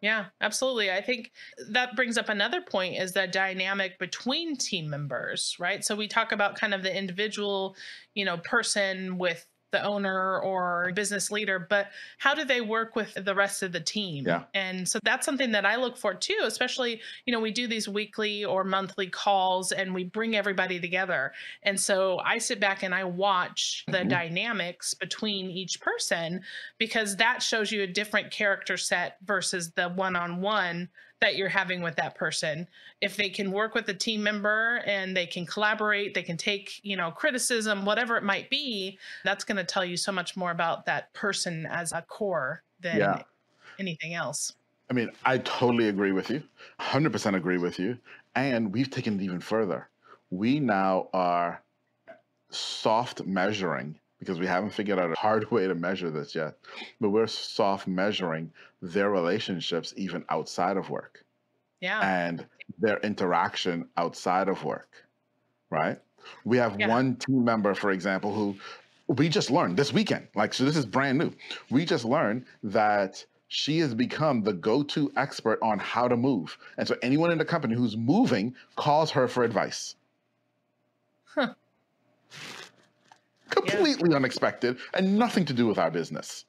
Yeah, 0.00 0.26
absolutely. 0.40 0.90
I 0.90 1.00
think 1.00 1.30
that 1.68 1.94
brings 1.94 2.18
up 2.18 2.28
another 2.28 2.60
point 2.60 2.96
is 2.96 3.12
the 3.12 3.28
dynamic 3.28 4.00
between 4.00 4.56
team 4.56 4.90
members, 4.90 5.56
right? 5.60 5.84
So 5.84 5.94
we 5.94 6.08
talk 6.08 6.32
about 6.32 6.58
kind 6.58 6.74
of 6.74 6.82
the 6.82 6.94
individual, 6.94 7.76
you 8.14 8.24
know, 8.24 8.38
person 8.38 9.16
with 9.16 9.46
the 9.72 9.82
owner 9.82 10.38
or 10.38 10.92
business 10.94 11.30
leader, 11.30 11.58
but 11.58 11.88
how 12.18 12.34
do 12.34 12.44
they 12.44 12.60
work 12.60 12.94
with 12.94 13.12
the 13.14 13.34
rest 13.34 13.62
of 13.62 13.72
the 13.72 13.80
team? 13.80 14.24
Yeah. 14.26 14.44
And 14.54 14.88
so 14.88 14.98
that's 15.02 15.26
something 15.26 15.50
that 15.52 15.66
I 15.66 15.76
look 15.76 15.96
for 15.96 16.14
too, 16.14 16.40
especially, 16.44 17.00
you 17.26 17.32
know, 17.32 17.40
we 17.40 17.50
do 17.50 17.66
these 17.66 17.88
weekly 17.88 18.44
or 18.44 18.62
monthly 18.62 19.08
calls 19.08 19.72
and 19.72 19.92
we 19.92 20.04
bring 20.04 20.36
everybody 20.36 20.78
together. 20.78 21.32
And 21.64 21.78
so 21.78 22.18
I 22.18 22.38
sit 22.38 22.60
back 22.60 22.82
and 22.82 22.94
I 22.94 23.04
watch 23.04 23.84
the 23.88 23.98
mm-hmm. 23.98 24.08
dynamics 24.08 24.94
between 24.94 25.50
each 25.50 25.80
person 25.80 26.42
because 26.78 27.16
that 27.16 27.42
shows 27.42 27.72
you 27.72 27.82
a 27.82 27.86
different 27.86 28.30
character 28.30 28.76
set 28.76 29.16
versus 29.24 29.72
the 29.72 29.88
one 29.88 30.14
on 30.14 30.40
one 30.40 30.88
that 31.22 31.36
you're 31.36 31.48
having 31.48 31.80
with 31.80 31.96
that 31.96 32.14
person. 32.14 32.68
If 33.00 33.16
they 33.16 33.30
can 33.30 33.50
work 33.50 33.74
with 33.74 33.88
a 33.88 33.94
team 33.94 34.22
member 34.22 34.82
and 34.84 35.16
they 35.16 35.26
can 35.26 35.46
collaborate 35.46 36.12
they 36.14 36.22
can 36.22 36.36
take 36.36 36.80
you 36.82 36.96
know 36.96 37.10
criticism 37.10 37.84
whatever 37.84 38.16
it 38.16 38.24
might 38.24 38.50
be 38.50 38.98
that's 39.24 39.44
going 39.44 39.56
to 39.56 39.64
tell 39.64 39.84
you 39.84 39.96
so 39.96 40.12
much 40.12 40.36
more 40.36 40.50
about 40.50 40.84
that 40.86 41.12
person 41.14 41.66
as 41.66 41.92
a 41.92 42.02
core 42.02 42.62
than 42.80 42.98
yeah. 42.98 43.22
anything 43.78 44.14
else. 44.14 44.54
I 44.90 44.94
mean 44.94 45.10
i 45.24 45.38
totally 45.38 45.88
agree 45.88 46.12
with 46.12 46.28
you 46.28 46.42
100% 46.80 47.34
agree 47.34 47.58
with 47.58 47.78
you 47.78 47.96
and 48.34 48.72
we've 48.72 48.90
taken 48.90 49.20
it 49.20 49.22
even 49.22 49.40
further. 49.40 49.88
We 50.30 50.58
now 50.60 51.08
are 51.12 51.62
soft 52.50 53.24
measuring 53.24 53.98
because 54.22 54.38
we 54.38 54.46
haven't 54.46 54.70
figured 54.70 55.00
out 55.00 55.10
a 55.10 55.16
hard 55.16 55.50
way 55.50 55.66
to 55.66 55.74
measure 55.74 56.08
this 56.08 56.32
yet. 56.32 56.56
But 57.00 57.10
we're 57.10 57.26
soft 57.26 57.88
measuring 57.88 58.52
their 58.80 59.10
relationships 59.10 59.92
even 59.96 60.24
outside 60.28 60.76
of 60.76 60.90
work. 60.90 61.24
Yeah. 61.80 62.00
And 62.00 62.46
their 62.78 62.98
interaction 62.98 63.88
outside 63.96 64.48
of 64.48 64.62
work. 64.64 64.88
Right? 65.70 65.98
We 66.44 66.56
have 66.58 66.78
yeah. 66.78 66.86
one 66.86 67.16
team 67.16 67.44
member, 67.44 67.74
for 67.74 67.90
example, 67.90 68.32
who 68.32 68.54
we 69.08 69.28
just 69.28 69.50
learned 69.50 69.76
this 69.76 69.92
weekend. 69.92 70.28
Like, 70.36 70.54
so 70.54 70.64
this 70.64 70.76
is 70.76 70.86
brand 70.86 71.18
new. 71.18 71.32
We 71.68 71.84
just 71.84 72.04
learned 72.04 72.44
that 72.62 73.24
she 73.48 73.80
has 73.80 73.92
become 73.92 74.44
the 74.44 74.52
go-to 74.52 75.10
expert 75.16 75.58
on 75.62 75.80
how 75.80 76.06
to 76.06 76.16
move. 76.16 76.56
And 76.78 76.86
so 76.86 76.94
anyone 77.02 77.32
in 77.32 77.38
the 77.38 77.44
company 77.44 77.74
who's 77.74 77.96
moving 77.96 78.54
calls 78.76 79.10
her 79.10 79.26
for 79.26 79.42
advice. 79.42 79.96
Huh 81.24 81.54
completely 83.54 84.10
yeah. 84.10 84.16
unexpected 84.16 84.78
and 84.94 85.18
nothing 85.18 85.44
to 85.46 85.52
do 85.52 85.66
with 85.66 85.78
our 85.78 85.90
business. 85.90 86.44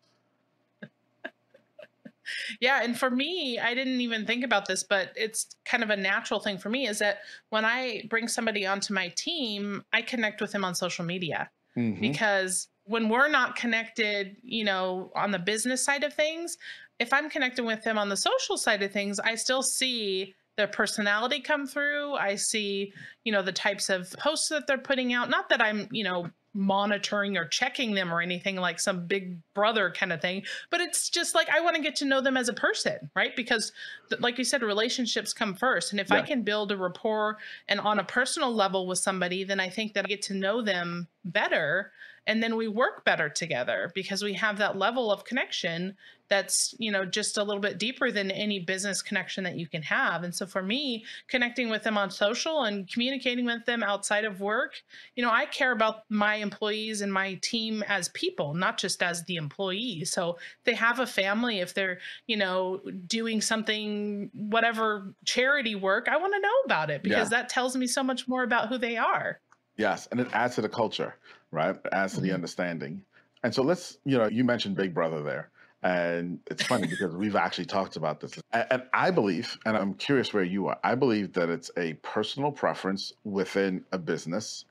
yeah, 2.61 2.81
and 2.83 2.97
for 2.97 3.09
me, 3.09 3.59
I 3.59 3.73
didn't 3.73 4.01
even 4.01 4.25
think 4.25 4.43
about 4.43 4.67
this, 4.67 4.83
but 4.83 5.09
it's 5.15 5.55
kind 5.65 5.83
of 5.83 5.89
a 5.89 5.97
natural 5.97 6.39
thing 6.39 6.57
for 6.57 6.69
me 6.69 6.87
is 6.87 6.99
that 6.99 7.19
when 7.49 7.65
I 7.65 8.03
bring 8.09 8.27
somebody 8.27 8.65
onto 8.65 8.93
my 8.93 9.09
team, 9.09 9.83
I 9.93 10.01
connect 10.01 10.41
with 10.41 10.51
them 10.51 10.65
on 10.65 10.75
social 10.75 11.05
media 11.05 11.49
mm-hmm. 11.77 11.99
because 11.99 12.67
when 12.85 13.09
we're 13.09 13.29
not 13.29 13.55
connected, 13.55 14.35
you 14.43 14.63
know, 14.63 15.11
on 15.15 15.31
the 15.31 15.39
business 15.39 15.83
side 15.83 16.03
of 16.03 16.13
things, 16.13 16.57
if 16.99 17.13
I'm 17.13 17.29
connecting 17.29 17.65
with 17.65 17.83
them 17.83 17.97
on 17.97 18.09
the 18.09 18.17
social 18.17 18.57
side 18.57 18.83
of 18.83 18.91
things, 18.91 19.19
I 19.19 19.35
still 19.35 19.63
see 19.63 20.35
their 20.55 20.67
personality 20.67 21.39
come 21.39 21.65
through. 21.65 22.13
I 22.13 22.35
see, 22.35 22.93
you 23.23 23.31
know, 23.31 23.41
the 23.41 23.51
types 23.51 23.89
of 23.89 24.11
posts 24.19 24.49
that 24.49 24.67
they're 24.67 24.77
putting 24.77 25.13
out. 25.13 25.29
Not 25.29 25.49
that 25.49 25.61
I'm, 25.61 25.87
you 25.91 26.03
know, 26.03 26.29
monitoring 26.53 27.37
or 27.37 27.45
checking 27.45 27.93
them 27.93 28.13
or 28.13 28.21
anything 28.21 28.55
like 28.55 28.79
some 28.79 29.07
big 29.07 29.37
brother 29.53 29.91
kind 29.91 30.13
of 30.13 30.21
thing 30.21 30.43
but 30.69 30.79
it's 30.79 31.09
just 31.09 31.33
like 31.33 31.49
i 31.49 31.59
want 31.59 31.75
to 31.75 31.81
get 31.81 31.95
to 31.95 32.05
know 32.05 32.21
them 32.21 32.37
as 32.37 32.47
a 32.47 32.53
person 32.53 33.09
right 33.15 33.35
because 33.35 33.71
like 34.19 34.37
you 34.37 34.43
said 34.43 34.61
relationships 34.61 35.33
come 35.33 35.55
first 35.55 35.91
and 35.91 35.99
if 35.99 36.09
yeah. 36.09 36.17
i 36.17 36.21
can 36.21 36.43
build 36.43 36.71
a 36.71 36.77
rapport 36.77 37.37
and 37.67 37.79
on 37.79 37.99
a 37.99 38.03
personal 38.03 38.53
level 38.53 38.85
with 38.85 38.99
somebody 38.99 39.43
then 39.43 39.59
i 39.59 39.67
think 39.67 39.93
that 39.93 40.05
i 40.05 40.07
get 40.07 40.21
to 40.21 40.33
know 40.33 40.61
them 40.61 41.07
better 41.25 41.91
and 42.25 42.41
then 42.41 42.55
we 42.55 42.67
work 42.67 43.03
better 43.05 43.29
together 43.29 43.91
because 43.93 44.23
we 44.23 44.33
have 44.33 44.57
that 44.57 44.77
level 44.77 45.11
of 45.11 45.25
connection 45.25 45.95
that's 46.29 46.73
you 46.79 46.91
know 46.91 47.05
just 47.05 47.37
a 47.37 47.43
little 47.43 47.61
bit 47.61 47.77
deeper 47.77 48.09
than 48.09 48.31
any 48.31 48.59
business 48.59 49.01
connection 49.01 49.43
that 49.43 49.57
you 49.57 49.67
can 49.67 49.83
have. 49.83 50.23
And 50.23 50.33
so 50.33 50.45
for 50.45 50.63
me 50.63 51.05
connecting 51.27 51.69
with 51.69 51.83
them 51.83 51.97
on 51.97 52.09
social 52.09 52.63
and 52.63 52.89
communicating 52.91 53.45
with 53.45 53.65
them 53.65 53.83
outside 53.83 54.25
of 54.25 54.39
work 54.39 54.81
you 55.15 55.23
know 55.23 55.29
i 55.29 55.45
care 55.45 55.71
about 55.71 56.03
my 56.09 56.35
employees 56.35 57.01
and 57.01 57.11
my 57.11 57.35
team 57.35 57.83
as 57.87 58.09
people 58.09 58.53
not 58.53 58.77
just 58.77 59.03
as 59.03 59.23
the 59.25 59.35
employee. 59.35 60.05
So 60.05 60.37
they 60.63 60.73
have 60.73 60.99
a 60.99 61.07
family 61.07 61.59
if 61.59 61.73
they're 61.73 61.99
you 62.25 62.37
know 62.37 62.81
doing 63.05 63.41
something 63.41 64.31
whatever 64.33 65.13
charity 65.25 65.75
work 65.75 66.07
i 66.07 66.17
want 66.17 66.33
to 66.33 66.39
know 66.39 66.59
about 66.65 66.89
it 66.89 67.03
because 67.03 67.31
yeah. 67.31 67.41
that 67.41 67.49
tells 67.49 67.75
me 67.75 67.85
so 67.85 68.01
much 68.01 68.27
more 68.27 68.43
about 68.43 68.69
who 68.69 68.77
they 68.77 68.97
are. 68.97 69.39
Yes 69.77 70.07
and 70.11 70.19
it 70.19 70.27
adds 70.33 70.55
to 70.55 70.61
the 70.61 70.69
culture 70.69 71.15
right? 71.53 71.77
As 71.91 72.13
the 72.13 72.21
mm-hmm. 72.21 72.35
understanding. 72.35 73.03
And 73.43 73.53
so 73.53 73.61
let's, 73.61 73.97
you 74.05 74.17
know, 74.17 74.27
you 74.27 74.43
mentioned 74.43 74.75
Big 74.75 74.93
Brother 74.93 75.21
there. 75.21 75.49
And 75.83 76.39
it's 76.47 76.63
funny 76.63 76.87
because 76.87 77.13
we've 77.13 77.35
actually 77.35 77.65
talked 77.65 77.97
about 77.97 78.21
this. 78.21 78.39
And 78.53 78.83
I 78.93 79.11
believe, 79.11 79.57
and 79.65 79.75
I'm 79.75 79.93
curious 79.95 80.33
where 80.33 80.43
you 80.43 80.67
are, 80.67 80.77
I 80.83 80.95
believe 80.95 81.33
that 81.33 81.49
it's 81.49 81.69
a 81.75 81.93
personal 81.95 82.51
preference 82.51 83.11
within 83.25 83.83
a 83.91 83.97
business 83.97 84.63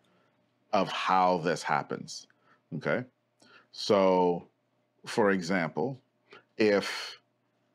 of 0.73 0.89
how 0.89 1.39
this 1.39 1.63
happens. 1.63 2.27
Okay. 2.77 3.05
So, 3.73 4.49
for 5.05 5.31
example, 5.33 6.01
if, 6.57 7.19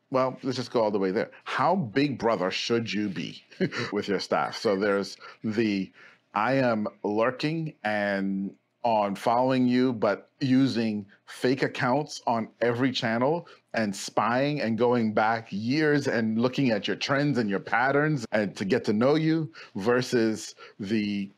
well, 0.09 0.37
let's 0.41 0.57
just 0.57 0.71
go 0.71 0.81
all 0.81 0.91
the 0.91 0.97
way 0.97 1.11
there. 1.11 1.29
How 1.43 1.75
big 1.75 2.17
brother 2.17 2.49
should 2.49 2.91
you 2.91 3.07
be 3.07 3.43
with 3.91 4.07
your 4.07 4.19
staff? 4.19 4.57
So 4.57 4.75
there's 4.75 5.15
the 5.43 5.91
I 6.33 6.53
am 6.53 6.87
lurking 7.03 7.73
and 7.83 8.53
on 8.83 9.15
following 9.15 9.67
you, 9.67 9.93
but 9.93 10.29
using 10.39 11.05
fake 11.25 11.63
accounts 11.63 12.21
on 12.27 12.47
every 12.61 12.91
channel 12.91 13.47
and 13.73 13.95
spying 13.95 14.61
and 14.61 14.77
going 14.77 15.13
back 15.13 15.47
years 15.51 16.07
and 16.07 16.39
looking 16.39 16.71
at 16.71 16.87
your 16.87 16.95
trends 16.95 17.37
and 17.37 17.49
your 17.49 17.59
patterns 17.59 18.25
and 18.31 18.55
to 18.55 18.65
get 18.65 18.83
to 18.85 18.93
know 18.93 19.15
you 19.15 19.51
versus 19.75 20.55
the 20.79 21.29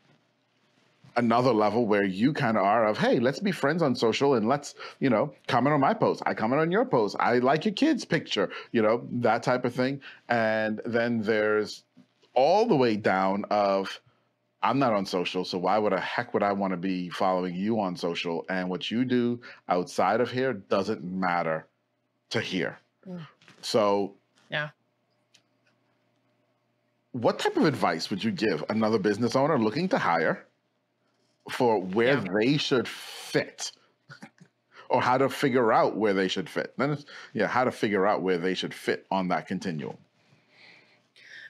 another 1.16 1.52
level 1.52 1.86
where 1.86 2.04
you 2.06 2.32
kind 2.32 2.56
of 2.56 2.64
are 2.64 2.88
of 2.88 2.98
hey 2.98 3.20
let's 3.20 3.40
be 3.40 3.52
friends 3.52 3.82
on 3.82 3.94
social 3.94 4.36
and 4.36 4.48
let's 4.48 4.76
you 5.00 5.10
know 5.10 5.34
comment 5.48 5.74
on 5.74 5.80
my 5.82 5.94
post 5.94 6.22
i 6.26 6.34
comment 6.34 6.62
on 6.62 6.72
your 6.72 6.86
post 6.86 7.16
i 7.20 7.40
like 7.40 7.66
your 7.66 7.74
kids 7.74 8.06
picture 8.06 8.50
you 8.72 8.82
know 8.82 9.06
that 9.12 9.44
type 9.44 9.66
of 9.66 9.74
thing. 9.74 10.02
And 10.28 10.82
then 10.86 11.22
there's 11.22 11.84
all 12.34 12.68
the 12.68 12.76
way 12.76 12.96
down 12.96 13.46
of 13.50 14.00
I'm 14.62 14.78
not 14.78 14.94
on 14.94 15.06
social, 15.06 15.46
so 15.46 15.58
why 15.58 15.78
would 15.78 15.94
a 15.94 16.00
heck 16.00 16.34
would 16.34 16.44
I 16.44 16.52
want 16.52 16.72
to 16.72 16.78
be 16.78 17.10
following 17.10 17.56
you 17.56 17.80
on 17.80 17.96
social? 17.96 18.46
And 18.50 18.70
what 18.70 18.92
you 18.92 19.06
do 19.06 19.40
outside 19.70 20.20
of 20.20 20.30
here 20.30 20.54
doesn't 20.54 21.04
matter 21.04 21.66
to 22.32 22.42
here. 22.42 22.78
Mm. 23.08 23.26
So, 23.62 24.16
yeah. 24.50 24.70
What 27.14 27.40
type 27.40 27.56
of 27.56 27.66
advice 27.66 28.10
would 28.10 28.24
you 28.24 28.32
give 28.32 28.64
another 28.70 29.00
business 29.00 29.36
owner 29.36 29.58
looking 29.58 29.88
to 29.90 29.98
hire 29.98 30.46
for 31.50 31.82
where 31.82 32.16
yeah. 32.16 32.26
they 32.34 32.58
should 32.58 32.88
fit? 32.88 33.72
or 34.90 35.02
how 35.02 35.18
to 35.18 35.30
figure 35.30 35.72
out 35.72 35.96
where 35.96 36.14
they 36.14 36.28
should 36.28 36.50
fit. 36.50 36.74
Then, 36.76 36.98
yeah, 37.34 37.48
how 37.48 37.64
to 37.64 37.72
figure 37.72 38.08
out 38.08 38.24
where 38.24 38.40
they 38.40 38.56
should 38.56 38.74
fit 38.74 39.06
on 39.12 39.28
that 39.28 39.48
continuum. 39.48 39.98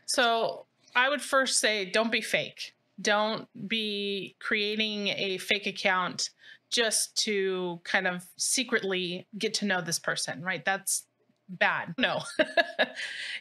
So 0.05 0.65
I 0.93 1.09
would 1.09 1.21
first 1.21 1.59
say, 1.59 1.85
don't 1.85 2.11
be 2.11 2.21
fake 2.21 2.73
don't 3.01 3.47
be 3.67 4.35
creating 4.39 5.09
a 5.09 5.37
fake 5.37 5.67
account 5.67 6.29
just 6.69 7.15
to 7.23 7.81
kind 7.83 8.07
of 8.07 8.25
secretly 8.37 9.27
get 9.37 9.53
to 9.55 9.65
know 9.65 9.81
this 9.81 9.99
person, 9.99 10.41
right? 10.41 10.63
That's 10.63 11.05
bad. 11.49 11.95
No. 11.97 12.21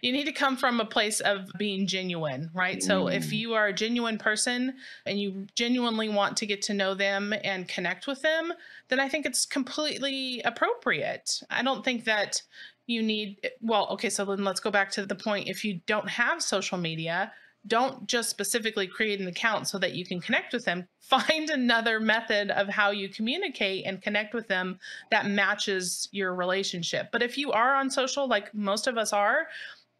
you 0.03 0.13
need 0.13 0.25
to 0.25 0.33
come 0.33 0.57
from 0.57 0.81
a 0.81 0.85
place 0.85 1.21
of 1.21 1.51
being 1.59 1.87
genuine, 1.87 2.51
right? 2.55 2.79
Mm. 2.79 2.83
So 2.83 3.09
if 3.09 3.27
mm. 3.27 3.33
you 3.33 3.55
are 3.55 3.67
a 3.67 3.73
genuine 3.73 4.19
person 4.19 4.75
and 5.05 5.21
you 5.21 5.47
genuinely 5.55 6.09
want 6.09 6.37
to 6.39 6.47
get 6.47 6.63
to 6.63 6.75
know 6.75 6.95
them 6.95 7.35
and 7.45 7.69
connect 7.69 8.07
with 8.07 8.23
them, 8.23 8.53
then 8.89 8.99
I 8.99 9.09
think 9.09 9.27
it's 9.27 9.45
completely 9.45 10.41
appropriate. 10.45 11.43
I 11.51 11.63
don't 11.63 11.85
think 11.85 12.05
that 12.05 12.43
you 12.87 13.03
need, 13.03 13.51
well, 13.61 13.87
okay, 13.91 14.09
so 14.09 14.25
then 14.25 14.45
let's 14.45 14.61
go 14.61 14.71
back 14.71 14.91
to 14.93 15.05
the 15.05 15.15
point. 15.15 15.49
If 15.49 15.65
you 15.65 15.81
don't 15.87 16.09
have 16.09 16.43
social 16.43 16.79
media, 16.79 17.31
don't 17.69 18.07
just 18.07 18.31
specifically 18.31 18.87
create 18.87 19.21
an 19.21 19.29
account 19.29 19.69
so 19.69 19.79
that 19.79 19.95
you 19.95 20.05
can 20.05 20.21
connect 20.21 20.53
with 20.53 20.65
them. 20.65 20.89
Find 21.01 21.49
another 21.51 22.01
method 22.01 22.51
of 22.51 22.69
how 22.69 22.91
you 22.91 23.09
communicate 23.09 23.87
and 23.87 24.03
connect 24.03 24.35
with 24.35 24.49
them 24.49 24.79
that 25.11 25.27
matches 25.27 26.09
your 26.13 26.35
relationship. 26.35 27.09
But 27.13 27.23
if 27.23 27.39
you 27.39 27.53
are 27.53 27.75
on 27.77 27.91
social, 27.91 28.27
like 28.27 28.55
most 28.55 28.87
of 28.87 28.99
us 28.99 29.13
are, 29.13 29.49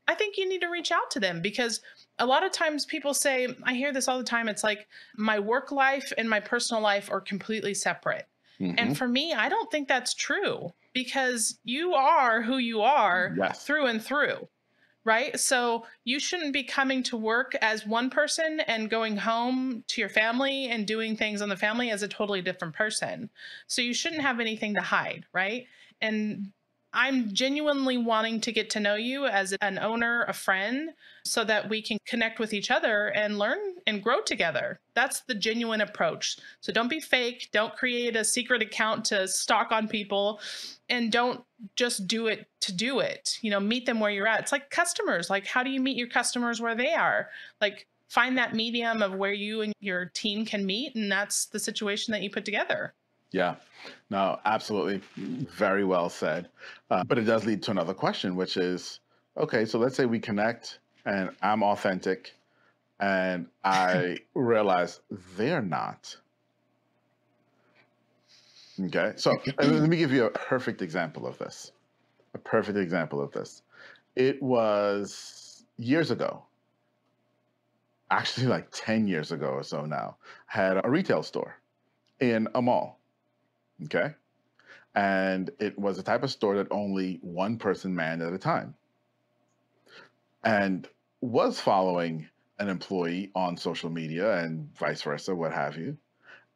I 0.07 0.15
think 0.15 0.37
you 0.37 0.49
need 0.49 0.63
to 0.63 0.69
reach 0.69 0.91
out 0.91 1.11
to 1.13 1.21
them 1.21 1.43
because 1.43 1.81
a 2.19 2.27
lot 2.27 2.45
of 2.45 2.51
times 2.51 2.87
people 2.87 3.15
say, 3.15 3.49
I 3.65 3.75
hear 3.75 3.93
this 3.93 4.09
all 4.09 4.19
the 4.19 4.25
time. 4.25 4.49
It's 4.49 4.65
like 4.65 4.89
my 5.17 5.39
work 5.39 5.71
life 5.71 6.13
and 6.17 6.29
my 6.29 6.41
personal 6.41 6.83
life 6.83 7.11
are 7.11 7.21
completely 7.21 7.75
separate. 7.75 8.27
Mm-hmm. 8.61 8.75
And 8.79 8.99
for 8.99 9.07
me, 9.07 9.35
I 9.35 9.49
don't 9.49 9.71
think 9.71 9.87
that's 9.87 10.15
true 10.15 10.73
because 10.95 11.59
you 11.65 11.95
are 11.95 12.43
who 12.43 12.57
you 12.57 12.81
are 12.81 13.35
yes. 13.37 13.65
through 13.65 13.87
and 13.87 14.03
through 14.03 14.49
right? 15.09 15.41
So 15.41 15.87
you 16.05 16.21
shouldn't 16.21 16.53
be 16.53 16.63
coming 16.63 17.03
to 17.05 17.17
work 17.17 17.55
as 17.63 17.87
one 17.87 18.11
person 18.11 18.61
and 18.67 18.91
going 18.91 19.17
home 19.17 19.83
to 19.89 20.03
your 20.03 20.11
family 20.11 20.67
and 20.67 20.87
doing 20.87 21.17
things 21.17 21.41
on 21.41 21.49
the 21.49 21.57
family 21.57 21.91
as 21.91 22.03
a 22.03 22.09
totally 22.09 22.43
different 22.43 22.75
person. 22.75 23.31
So 23.69 23.81
you 23.81 23.95
shouldn't 23.95 24.21
have 24.21 24.39
anything 24.39 24.75
to 24.75 24.83
hide, 24.83 25.25
right? 25.33 25.65
And 26.03 26.53
I'm 26.93 27.33
genuinely 27.35 27.99
wanting 27.99 28.41
to 28.41 28.53
get 28.53 28.71
to 28.71 28.81
know 28.81 28.95
you 28.95 29.27
as 29.27 29.55
an 29.61 29.79
owner, 29.79 30.25
a 30.27 30.33
friend, 30.33 30.91
so 31.25 31.45
that 31.45 31.69
we 31.69 31.83
can 31.83 31.99
connect 32.07 32.39
with 32.39 32.55
each 32.55 32.71
other 32.71 33.09
and 33.09 33.39
learn 33.39 33.59
and 33.87 34.03
grow 34.03 34.23
together. 34.23 34.81
That's 34.95 35.21
the 35.21 35.35
genuine 35.35 35.83
approach. 35.83 36.39
So 36.61 36.73
don't 36.73 36.89
be 36.89 37.01
fake. 37.01 37.51
Don't 37.53 37.77
create 37.77 38.17
a 38.17 38.25
secret 38.25 38.63
account 38.63 39.05
to 39.07 39.29
stalk 39.29 39.71
on 39.71 39.87
people 39.87 40.41
and 40.89 41.13
don't 41.13 41.45
just 41.77 42.07
do 42.07 42.27
it 42.29 42.49
to 42.61 42.73
do 42.73 43.01
it. 43.01 43.39
You 43.43 43.51
know, 43.51 43.61
meet 43.61 43.85
them 43.85 44.01
where 44.01 44.11
you're 44.11 44.27
at. 44.27 44.41
It's 44.41 44.53
like 44.53 44.71
customers. 44.71 45.29
Like, 45.29 45.47
how 45.47 45.63
do 45.63 45.71
you 45.71 45.81
meet 45.81 45.97
your 45.97 46.09
customers 46.09 46.61
where 46.61 46.75
they 46.75 46.95
are? 46.95 47.29
Like, 47.61 47.87
find 48.09 48.39
that 48.39 48.55
medium 48.55 49.03
of 49.03 49.15
where 49.15 49.33
you 49.33 49.61
and 49.61 49.75
your 49.81 50.07
team 50.07 50.47
can 50.47 50.65
meet. 50.65 50.95
And 50.95 51.13
that's 51.13 51.47
the 51.47 51.59
situation 51.59 52.13
that 52.13 52.23
you 52.23 52.31
put 52.31 52.47
together. 52.47 52.95
Yeah, 53.31 53.57
no, 54.11 54.39
absolutely. 54.45 55.03
Very 55.17 55.85
well 55.85 56.09
said. 56.09 56.49
Uh, 56.91 57.05
but 57.05 57.19
it 57.19 57.25
does 57.25 57.45
lead 57.45 57.63
to 57.65 57.71
another 57.71 57.95
question, 57.95 58.37
which 58.37 58.57
is 58.57 59.01
okay, 59.37 59.65
so 59.65 59.79
let's 59.79 59.97
say 59.97 60.07
we 60.07 60.19
connect 60.19 60.79
and 61.05 61.31
I'm 61.43 61.63
authentic 61.63 62.35
and 63.01 63.47
I 63.65 64.19
realize 64.35 65.01
they're 65.37 65.63
not. 65.63 66.17
Okay, 68.81 69.13
so 69.17 69.37
let 69.59 69.89
me 69.89 69.97
give 69.97 70.13
you 70.13 70.25
a 70.25 70.31
perfect 70.31 70.83
example 70.83 71.27
of 71.27 71.37
this. 71.39 71.73
A 72.35 72.39
perfect 72.39 72.79
example 72.79 73.21
of 73.21 73.33
this. 73.33 73.63
It 74.15 74.41
was 74.43 75.65
years 75.79 76.11
ago, 76.11 76.45
actually 78.11 78.47
like 78.47 78.69
10 78.71 79.09
years 79.09 79.33
ago 79.33 79.49
or 79.49 79.65
so 79.65 79.85
now, 79.85 80.17
had 80.47 80.81
a 80.85 80.89
retail 80.89 81.23
store 81.23 81.57
in 82.21 82.49
a 82.55 82.63
mall 82.63 82.98
Okay. 83.85 84.15
And 84.95 85.51
it 85.61 85.79
was 85.79 85.99
a 85.99 86.03
type 86.03 86.23
of 86.23 86.31
store 86.31 86.57
that 86.57 86.69
only 86.71 87.19
one 87.23 87.59
person 87.59 87.95
manned 87.95 88.23
at 88.23 88.33
a 88.33 88.39
time. 88.39 88.75
And 90.43 90.89
was 91.21 91.61
following 91.61 92.29
an 92.59 92.69
employee 92.69 93.31
on 93.35 93.57
social 93.57 93.91
media 93.91 94.39
and 94.39 94.75
vice 94.77 95.03
versa, 95.03 95.35
what 95.35 95.53
have 95.53 95.77
you, 95.77 95.97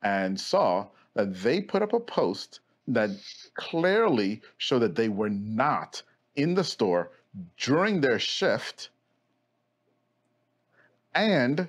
and 0.02 0.38
saw 0.38 0.86
that 1.14 1.34
they 1.42 1.60
put 1.60 1.82
up 1.82 1.92
a 1.92 2.00
post 2.00 2.60
that 2.88 3.10
clearly 3.54 4.42
showed 4.56 4.80
that 4.80 4.96
they 4.96 5.08
were 5.08 5.30
not 5.30 6.02
in 6.34 6.54
the 6.54 6.64
store 6.64 7.12
during 7.56 8.00
their 8.00 8.18
shift. 8.18 8.90
And 11.14 11.68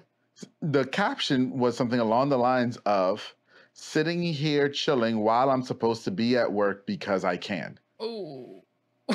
the 0.61 0.85
caption 0.85 1.57
was 1.59 1.77
something 1.77 1.99
along 1.99 2.29
the 2.29 2.37
lines 2.37 2.77
of, 2.85 3.35
sitting 3.73 4.21
here 4.21 4.69
chilling 4.69 5.19
while 5.19 5.49
I'm 5.49 5.63
supposed 5.63 6.03
to 6.05 6.11
be 6.11 6.37
at 6.37 6.51
work 6.51 6.85
because 6.85 7.23
I 7.23 7.37
can. 7.37 7.79
Oh. 7.99 8.63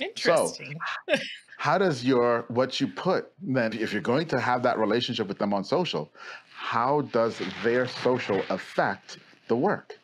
Interesting. 0.00 0.78
So, 1.08 1.16
how 1.62 1.78
does 1.78 2.04
your 2.04 2.44
what 2.48 2.80
you 2.80 2.88
put 2.88 3.30
then 3.40 3.72
if 3.72 3.92
you're 3.92 4.02
going 4.02 4.26
to 4.26 4.40
have 4.40 4.64
that 4.64 4.80
relationship 4.80 5.28
with 5.28 5.38
them 5.38 5.54
on 5.54 5.62
social 5.62 6.10
how 6.52 7.02
does 7.12 7.40
their 7.62 7.86
social 7.86 8.42
affect 8.50 9.18
the 9.46 9.54
work 9.54 9.96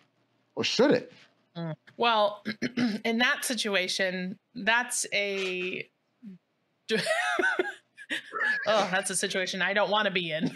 or 0.54 0.62
should 0.62 0.92
it 0.92 1.12
mm. 1.56 1.74
well 1.96 2.44
in 3.04 3.18
that 3.18 3.44
situation 3.44 4.38
that's 4.54 5.04
a 5.12 5.84
oh 8.66 8.88
that's 8.90 9.10
a 9.10 9.16
situation 9.16 9.62
i 9.62 9.72
don't 9.72 9.90
want 9.90 10.06
to 10.06 10.10
be 10.10 10.30
in 10.30 10.50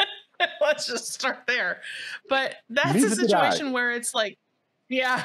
let's 0.60 0.86
just 0.86 1.12
start 1.12 1.38
there 1.46 1.80
but 2.28 2.56
that's 2.68 2.94
Neither 2.94 3.08
a 3.08 3.16
situation 3.16 3.72
where 3.72 3.92
it's 3.92 4.14
like 4.14 4.36
yeah 4.88 5.24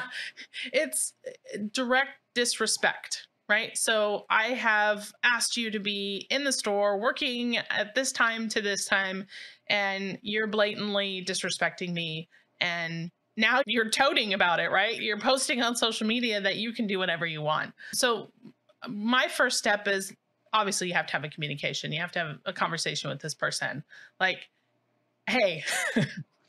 it's 0.72 1.14
uh, 1.26 1.58
direct 1.72 2.10
disrespect 2.34 3.26
right? 3.52 3.76
So 3.76 4.24
I 4.30 4.48
have 4.54 5.12
asked 5.24 5.58
you 5.58 5.70
to 5.72 5.78
be 5.78 6.26
in 6.30 6.42
the 6.42 6.52
store 6.52 6.98
working 6.98 7.58
at 7.58 7.94
this 7.94 8.10
time 8.10 8.48
to 8.48 8.62
this 8.62 8.86
time, 8.86 9.26
and 9.68 10.18
you're 10.22 10.46
blatantly 10.46 11.22
disrespecting 11.26 11.92
me. 11.92 12.28
And 12.62 13.10
now 13.36 13.62
you're 13.66 13.90
toting 13.90 14.32
about 14.32 14.58
it, 14.58 14.70
right? 14.70 14.98
You're 14.98 15.18
posting 15.18 15.62
on 15.62 15.76
social 15.76 16.06
media 16.06 16.40
that 16.40 16.56
you 16.56 16.72
can 16.72 16.86
do 16.86 16.98
whatever 16.98 17.26
you 17.26 17.42
want. 17.42 17.74
So 17.92 18.30
my 18.88 19.28
first 19.28 19.58
step 19.58 19.86
is 19.86 20.14
obviously 20.52 20.88
you 20.88 20.94
have 20.94 21.06
to 21.06 21.12
have 21.12 21.24
a 21.24 21.28
communication. 21.28 21.92
You 21.92 22.00
have 22.00 22.12
to 22.12 22.18
have 22.18 22.38
a 22.44 22.52
conversation 22.52 23.10
with 23.10 23.20
this 23.20 23.34
person. 23.34 23.84
Like, 24.20 24.48
hey, 25.28 25.64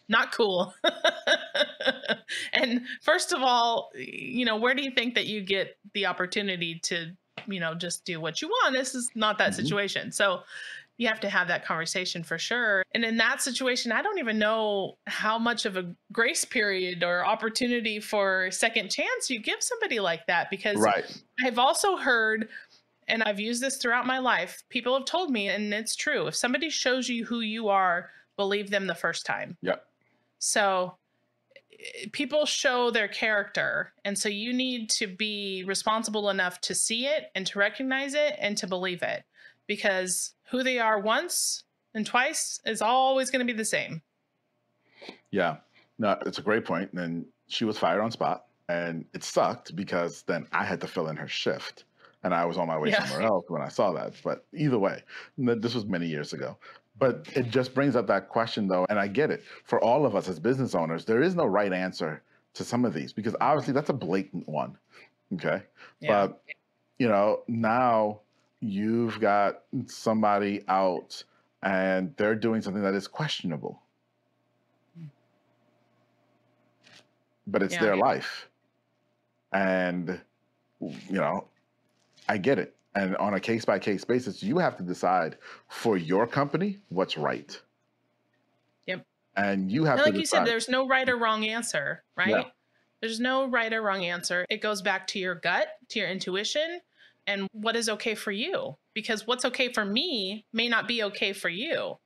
not 0.10 0.32
cool. 0.32 0.74
and 2.54 2.82
first 3.02 3.34
of 3.34 3.42
all, 3.42 3.92
you 3.96 4.46
know, 4.46 4.58
where 4.58 4.74
do 4.74 4.84
you 4.84 4.92
think 4.92 5.16
that 5.16 5.26
you 5.26 5.42
get 5.42 5.78
the 5.94 6.06
opportunity 6.06 6.80
to, 6.84 7.12
you 7.48 7.60
know, 7.60 7.74
just 7.74 8.06
do 8.06 8.20
what 8.20 8.42
you 8.42 8.48
want? 8.48 8.76
This 8.76 8.96
is 8.96 9.12
not 9.16 9.38
that 9.38 9.52
mm-hmm. 9.52 9.62
situation. 9.62 10.12
So 10.12 10.42
you 10.98 11.08
have 11.08 11.20
to 11.22 11.30
have 11.30 11.48
that 11.48 11.66
conversation 11.66 12.24
for 12.24 12.38
sure. 12.38 12.84
And 12.94 13.04
in 13.04 13.18
that 13.18 13.42
situation, 13.42 13.92
I 13.92 14.02
don't 14.04 14.20
even 14.20 14.38
know 14.38 14.98
how 15.08 15.40
much 15.40 15.66
of 15.66 15.76
a 15.76 15.94
grace 16.12 16.46
period 16.46 17.04
or 17.04 17.26
opportunity 17.26 18.00
for 18.00 18.52
second 18.52 18.90
chance 18.90 19.30
you 19.30 19.40
give 19.40 19.62
somebody 19.64 20.00
like 20.00 20.28
that 20.28 20.50
because 20.52 20.78
right. 20.78 21.06
I've 21.44 21.58
also 21.58 21.98
heard 21.98 22.48
and 23.08 23.24
I've 23.24 23.40
used 23.40 23.62
this 23.62 23.78
throughout 23.78 24.06
my 24.06 24.20
life. 24.20 24.64
People 24.70 24.98
have 24.98 25.06
told 25.06 25.32
me, 25.32 25.50
and 25.50 25.74
it's 25.74 25.96
true. 25.96 26.28
If 26.28 26.36
somebody 26.36 26.70
shows 26.70 27.10
you 27.10 27.26
who 27.26 27.42
you 27.42 27.70
are, 27.70 28.10
believe 28.36 28.70
them 28.70 28.88
the 28.88 28.96
first 28.96 29.26
time. 29.26 29.58
Yep. 29.62 29.86
So 30.40 30.96
eh, 31.72 32.08
people 32.12 32.46
show 32.46 32.92
their 32.92 33.08
character. 33.08 33.94
And 34.06 34.18
so 34.18 34.30
you 34.30 34.54
need 34.54 34.90
to 34.92 35.08
be 35.08 35.64
responsible 35.66 36.30
enough 36.30 36.62
to 36.62 36.76
see 36.76 37.06
it 37.06 37.32
and 37.36 37.46
to 37.48 37.60
recognize 37.60 38.14
it 38.14 38.36
and 38.40 38.58
to 38.58 38.68
believe 38.68 39.04
it 39.04 39.24
because 39.68 40.34
who 40.50 40.64
they 40.64 40.80
are 40.80 41.00
once 41.00 41.64
and 41.94 42.06
twice 42.06 42.60
is 42.66 42.82
always 42.82 43.30
going 43.30 43.46
to 43.46 43.52
be 43.52 43.58
the 43.58 43.66
same. 43.66 44.02
Yeah. 45.32 45.58
No, 46.00 46.18
it's 46.26 46.40
a 46.40 46.42
great 46.44 46.66
point. 46.66 46.92
And 46.94 47.26
she 47.48 47.66
was 47.66 47.78
fired 47.78 48.02
on 48.02 48.12
spot 48.12 48.46
and 48.70 49.06
it 49.14 49.24
sucked 49.24 49.76
because 49.76 50.24
then 50.24 50.48
I 50.52 50.64
had 50.64 50.82
to 50.82 50.88
fill 50.88 51.08
in 51.08 51.16
her 51.18 51.28
shift 51.28 51.84
and 52.24 52.34
I 52.34 52.46
was 52.46 52.58
on 52.58 52.68
my 52.68 52.78
way 52.78 52.90
yeah. 52.90 53.04
somewhere 53.06 53.28
else 53.28 53.46
when 53.48 53.62
I 53.62 53.68
saw 53.68 53.92
that. 53.94 54.14
But 54.24 54.46
either 54.54 54.80
way, 54.80 55.04
this 55.38 55.76
was 55.76 55.86
many 55.86 56.08
years 56.08 56.34
ago. 56.34 56.58
But 57.00 57.28
it 57.36 57.50
just 57.50 57.74
brings 57.74 57.96
up 57.96 58.08
that 58.08 58.30
question, 58.30 58.68
though, 58.68 58.86
and 58.90 59.00
I 59.00 59.08
get 59.08 59.32
it. 59.32 59.44
For 59.64 59.84
all 59.84 60.06
of 60.06 60.16
us 60.16 60.30
as 60.30 60.40
business 60.40 60.76
owners, 60.76 61.06
there 61.06 61.22
is 61.22 61.36
no 61.36 61.46
right 61.46 61.74
answer 61.74 62.22
to 62.54 62.64
some 62.64 62.86
of 62.86 62.94
these 62.94 63.12
because 63.12 63.36
obviously 63.42 63.74
that's 63.74 63.90
a 63.90 63.94
blatant 63.94 64.48
one. 64.48 64.78
Okay. 65.34 65.64
Yeah. 66.00 66.28
But, 66.28 66.44
you 67.00 67.08
know, 67.08 67.42
now 67.48 68.20
you've 68.60 69.20
got 69.20 69.64
somebody 69.88 70.64
out 70.68 71.24
and 71.64 72.14
they're 72.18 72.36
doing 72.36 72.62
something 72.62 72.84
that 72.84 72.94
is 72.94 73.08
questionable. 73.08 73.82
But 77.48 77.64
it's 77.64 77.74
yeah. 77.74 77.82
their 77.82 77.98
life. 77.98 78.48
And, 79.52 80.22
you 80.80 80.92
know, 81.10 81.48
I 82.28 82.38
get 82.38 82.60
it. 82.60 82.76
And 82.96 83.18
on 83.18 83.34
a 83.34 83.40
case 83.40 83.66
by 83.66 83.80
case 83.80 84.04
basis, 84.06 84.44
you 84.44 84.60
have 84.60 84.78
to 84.78 84.84
decide 84.84 85.38
for 85.68 85.98
your 85.98 86.28
company 86.28 86.78
what's 86.90 87.18
right. 87.18 87.60
Yep. 88.86 89.06
And 89.36 89.72
you 89.72 89.84
have 89.86 89.98
and 89.98 90.06
to. 90.06 90.12
Like 90.12 90.20
you 90.20 90.26
said, 90.26 90.46
there's 90.46 90.70
no 90.70 90.88
right 90.88 91.10
or 91.10 91.18
wrong 91.18 91.44
answer, 91.46 92.04
right? 92.16 92.30
Yeah. 92.30 92.44
There's 93.02 93.20
no 93.20 93.48
right 93.50 93.74
or 93.74 93.82
wrong 93.82 94.06
answer. 94.06 94.46
It 94.50 94.62
goes 94.62 94.82
back 94.82 95.08
to 95.08 95.20
your 95.20 95.36
gut, 95.36 95.68
to 95.90 96.00
your 96.00 96.08
intuition, 96.08 96.82
and 97.26 97.48
what 97.52 97.76
is 97.76 97.90
okay 97.90 98.16
for 98.16 98.32
you. 98.32 98.78
Because 98.94 99.26
what's 99.26 99.44
okay 99.46 99.74
for 99.74 99.84
me 99.84 100.46
may 100.54 100.70
not 100.70 100.88
be 100.88 101.04
okay 101.04 101.34
for 101.34 101.50
you. 101.50 101.98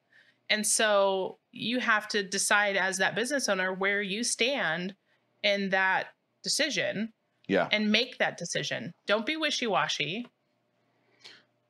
And 0.49 0.65
so 0.65 1.37
you 1.51 1.79
have 1.79 2.07
to 2.09 2.23
decide 2.23 2.77
as 2.77 2.97
that 2.97 3.15
business 3.15 3.49
owner 3.49 3.73
where 3.73 4.01
you 4.01 4.23
stand 4.23 4.95
in 5.43 5.69
that 5.69 6.07
decision. 6.43 7.11
Yeah. 7.47 7.67
And 7.71 7.91
make 7.91 8.17
that 8.17 8.37
decision. 8.37 8.93
Don't 9.05 9.25
be 9.25 9.37
wishy 9.37 9.67
washy 9.67 10.27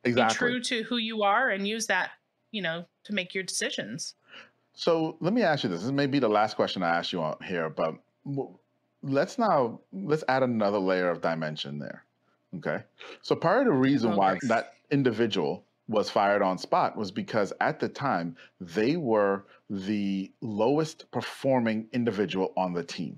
exactly. 0.03 0.33
be 0.33 0.51
true 0.51 0.61
to 0.61 0.83
who 0.83 0.97
you 0.97 1.23
are 1.23 1.49
and 1.49 1.67
use 1.67 1.87
that, 1.87 2.11
you 2.51 2.61
know, 2.61 2.85
to 3.03 3.13
make 3.13 3.33
your 3.33 3.43
decisions. 3.43 4.15
So 4.73 5.17
let 5.19 5.33
me 5.33 5.43
ask 5.43 5.63
you 5.63 5.69
this. 5.69 5.81
This 5.81 5.91
may 5.91 6.07
be 6.07 6.19
the 6.19 6.29
last 6.29 6.55
question 6.55 6.83
I 6.83 6.89
ask 6.89 7.11
you 7.11 7.21
on 7.21 7.37
here, 7.43 7.69
but 7.69 7.95
let's 9.01 9.37
now 9.37 9.79
let's 9.91 10.23
add 10.27 10.43
another 10.43 10.79
layer 10.79 11.09
of 11.09 11.21
dimension 11.21 11.79
there. 11.79 12.03
Okay. 12.57 12.83
So 13.21 13.35
part 13.35 13.59
of 13.59 13.65
the 13.65 13.79
reason 13.79 14.15
why 14.15 14.37
that 14.43 14.73
individual 14.91 15.63
was 15.87 16.09
fired 16.09 16.41
on 16.41 16.57
spot 16.57 16.97
was 16.97 17.11
because 17.11 17.53
at 17.61 17.79
the 17.79 17.87
time 17.87 18.35
they 18.59 18.97
were 18.97 19.45
the 19.69 20.31
lowest 20.41 21.09
performing 21.11 21.87
individual 21.93 22.53
on 22.57 22.73
the 22.73 22.83
team. 22.83 23.17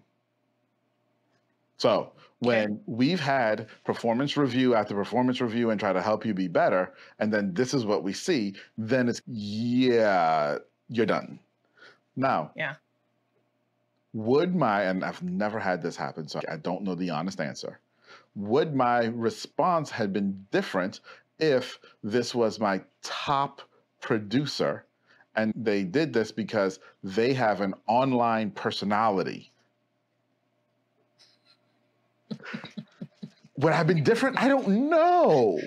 So 1.78 2.12
when 2.39 2.82
we've 2.86 3.19
had 3.19 3.67
performance 3.84 4.38
review 4.38 4.73
after 4.73 4.95
performance 4.95 5.41
review 5.41 5.69
and 5.69 5.80
try 5.80 5.91
to 5.91 6.02
help 6.02 6.25
you 6.25 6.34
be 6.34 6.47
better, 6.47 6.93
and 7.19 7.34
then 7.34 7.54
this 7.54 7.73
is 7.73 7.86
what 7.86 8.04
we 8.04 8.13
see, 8.13 8.56
then 8.78 9.10
it's 9.10 9.21
yeah, 9.28 10.58
you're 10.88 11.06
done. 11.06 11.39
Now, 12.15 12.52
yeah. 12.56 12.75
Would 14.13 14.56
my 14.56 14.84
and 14.84 15.04
I've 15.04 15.21
never 15.21 15.60
had 15.60 15.84
this 15.84 15.95
happen, 15.95 16.28
so 16.28 16.41
I 16.49 16.58
don't 16.58 16.84
know 16.84 16.95
the 16.95 17.12
honest 17.12 17.39
answer. 17.39 17.80
Would 18.36 18.73
my 18.73 19.06
response 19.06 19.91
had 19.91 20.13
been 20.13 20.47
different 20.49 21.02
if 21.39 21.80
this 22.04 22.34
was 22.34 22.60
my 22.60 22.82
top 23.02 23.62
producer 24.02 24.86
and 25.36 25.54
they 25.56 25.84
did 25.84 26.12
this 26.13 26.32
because 26.32 26.80
they 27.04 27.34
have 27.34 27.62
an 27.62 27.73
online 27.88 28.52
personality 28.52 29.48
Would 33.58 33.73
I 33.73 33.78
have 33.78 33.88
been 33.88 34.04
different? 34.04 34.38
I 34.41 34.47
don't 34.47 34.89
know. 34.89 35.60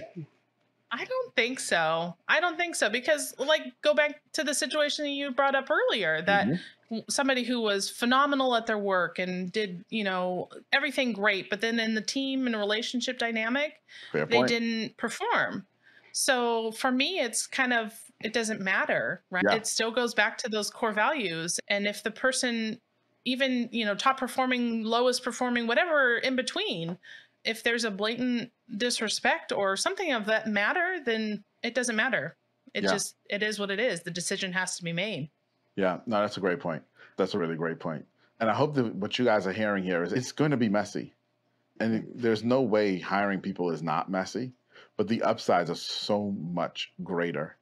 I 0.90 1.04
don't 1.04 1.34
think 1.34 1.58
so. 1.58 2.16
I 2.28 2.40
don't 2.40 2.56
think 2.56 2.74
so 2.74 2.90
because, 2.90 3.34
like, 3.38 3.62
go 3.80 3.94
back 3.94 4.20
to 4.34 4.44
the 4.44 4.54
situation 4.54 5.04
that 5.06 5.10
you 5.10 5.30
brought 5.30 5.54
up 5.54 5.70
earlier 5.70 6.20
that 6.22 6.46
mm-hmm. 6.46 6.98
somebody 7.08 7.44
who 7.44 7.60
was 7.60 7.88
phenomenal 7.88 8.54
at 8.56 8.66
their 8.66 8.78
work 8.78 9.18
and 9.18 9.50
did, 9.50 9.84
you 9.88 10.04
know, 10.04 10.50
everything 10.70 11.12
great, 11.12 11.48
but 11.48 11.62
then 11.62 11.80
in 11.80 11.94
the 11.94 12.02
team 12.02 12.46
and 12.46 12.54
relationship 12.56 13.18
dynamic, 13.18 13.80
Fair 14.12 14.26
they 14.26 14.36
point. 14.36 14.48
didn't 14.48 14.96
perform. 14.98 15.66
So 16.12 16.72
for 16.72 16.92
me, 16.92 17.20
it's 17.20 17.46
kind 17.46 17.72
of, 17.72 17.98
it 18.20 18.34
doesn't 18.34 18.60
matter, 18.60 19.22
right? 19.30 19.44
Yeah. 19.48 19.56
It 19.56 19.66
still 19.66 19.90
goes 19.90 20.12
back 20.12 20.36
to 20.38 20.48
those 20.50 20.70
core 20.70 20.92
values. 20.92 21.58
And 21.68 21.86
if 21.86 22.02
the 22.02 22.10
person 22.10 22.80
even 23.24 23.68
you 23.72 23.84
know 23.84 23.94
top 23.94 24.18
performing 24.18 24.82
lowest 24.82 25.22
performing 25.22 25.66
whatever 25.66 26.16
in 26.18 26.36
between 26.36 26.98
if 27.44 27.62
there's 27.62 27.84
a 27.84 27.90
blatant 27.90 28.50
disrespect 28.76 29.52
or 29.52 29.76
something 29.76 30.12
of 30.12 30.26
that 30.26 30.46
matter 30.46 30.98
then 31.04 31.42
it 31.62 31.74
doesn't 31.74 31.96
matter. 31.96 32.36
It 32.74 32.84
yeah. 32.84 32.90
just 32.90 33.16
it 33.28 33.42
is 33.42 33.58
what 33.58 33.70
it 33.70 33.78
is. 33.78 34.02
The 34.02 34.10
decision 34.10 34.52
has 34.52 34.76
to 34.76 34.84
be 34.84 34.92
made. 34.92 35.30
Yeah. 35.76 35.98
No 36.06 36.20
that's 36.20 36.36
a 36.36 36.40
great 36.40 36.60
point. 36.60 36.82
That's 37.16 37.34
a 37.34 37.38
really 37.38 37.56
great 37.56 37.78
point. 37.78 38.06
And 38.40 38.50
i 38.50 38.54
hope 38.54 38.74
that 38.74 38.94
what 38.94 39.18
you 39.18 39.24
guys 39.24 39.46
are 39.46 39.52
hearing 39.52 39.84
here 39.84 40.02
is 40.02 40.12
it's 40.12 40.32
going 40.32 40.50
to 40.50 40.56
be 40.56 40.68
messy. 40.68 41.14
And 41.80 42.06
there's 42.14 42.44
no 42.44 42.62
way 42.62 42.98
hiring 42.98 43.40
people 43.40 43.70
is 43.70 43.82
not 43.82 44.10
messy 44.10 44.52
but 44.96 45.08
the 45.08 45.22
upsides 45.22 45.70
are 45.70 45.74
so 45.74 46.30
much 46.30 46.92
greater. 47.02 47.56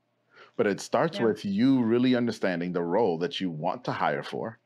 But 0.57 0.67
it 0.67 0.81
starts 0.81 1.19
yeah. 1.19 1.25
with 1.25 1.45
you 1.45 1.83
really 1.83 2.15
understanding 2.15 2.73
the 2.73 2.83
role 2.83 3.19
that 3.19 3.41
you 3.41 3.51
want 3.51 3.85
to 3.85 3.93
hire 3.93 4.23
for 4.23 4.59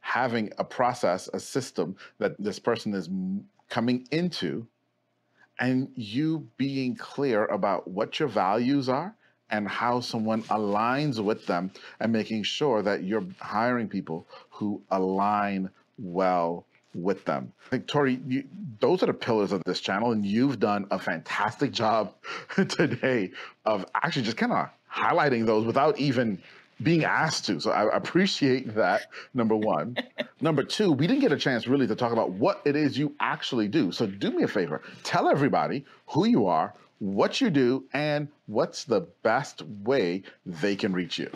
having 0.00 0.52
a 0.58 0.64
process, 0.64 1.28
a 1.32 1.40
system 1.40 1.96
that 2.18 2.32
this 2.38 2.58
person 2.58 2.94
is 2.94 3.08
coming 3.68 4.06
into, 4.10 4.66
and 5.58 5.88
you 5.94 6.48
being 6.56 6.96
clear 6.96 7.44
about 7.46 7.86
what 7.88 8.18
your 8.18 8.28
values 8.28 8.88
are 8.88 9.14
and 9.50 9.68
how 9.68 10.00
someone 10.00 10.42
aligns 10.44 11.22
with 11.22 11.44
them, 11.46 11.72
and 11.98 12.12
making 12.12 12.42
sure 12.44 12.82
that 12.82 13.02
you're 13.02 13.24
hiring 13.40 13.88
people 13.88 14.26
who 14.48 14.80
align 14.90 15.68
well 15.98 16.64
with 16.94 17.24
them. 17.24 17.52
I 17.66 17.70
think 17.70 17.86
Tori, 17.86 18.20
you, 18.26 18.44
those 18.80 19.02
are 19.02 19.06
the 19.06 19.14
pillars 19.14 19.52
of 19.52 19.62
this 19.64 19.80
channel, 19.80 20.12
and 20.12 20.24
you've 20.24 20.58
done 20.60 20.86
a 20.90 20.98
fantastic 20.98 21.72
job 21.72 22.14
today 22.54 23.32
of 23.64 23.84
actually 23.94 24.22
just 24.22 24.36
kind 24.36 24.52
of 24.52 24.68
highlighting 24.92 25.46
those 25.46 25.64
without 25.64 25.98
even 25.98 26.40
being 26.82 27.04
asked 27.04 27.46
to. 27.46 27.60
So 27.60 27.70
I 27.70 27.94
appreciate 27.94 28.74
that. 28.74 29.02
Number 29.34 29.56
one. 29.56 29.96
number 30.40 30.62
two, 30.62 30.92
we 30.92 31.06
didn't 31.06 31.20
get 31.20 31.32
a 31.32 31.38
chance 31.38 31.66
really 31.66 31.86
to 31.86 31.94
talk 31.94 32.12
about 32.12 32.30
what 32.30 32.62
it 32.64 32.76
is 32.76 32.96
you 32.96 33.14
actually 33.20 33.68
do. 33.68 33.92
So 33.92 34.06
do 34.06 34.30
me 34.30 34.42
a 34.42 34.48
favor, 34.48 34.82
tell 35.02 35.28
everybody 35.28 35.84
who 36.06 36.26
you 36.26 36.46
are, 36.46 36.74
what 36.98 37.40
you 37.40 37.50
do, 37.50 37.84
and 37.92 38.28
what's 38.46 38.84
the 38.84 39.00
best 39.22 39.62
way 39.84 40.22
they 40.44 40.76
can 40.76 40.92
reach 40.92 41.18
you. 41.18 41.30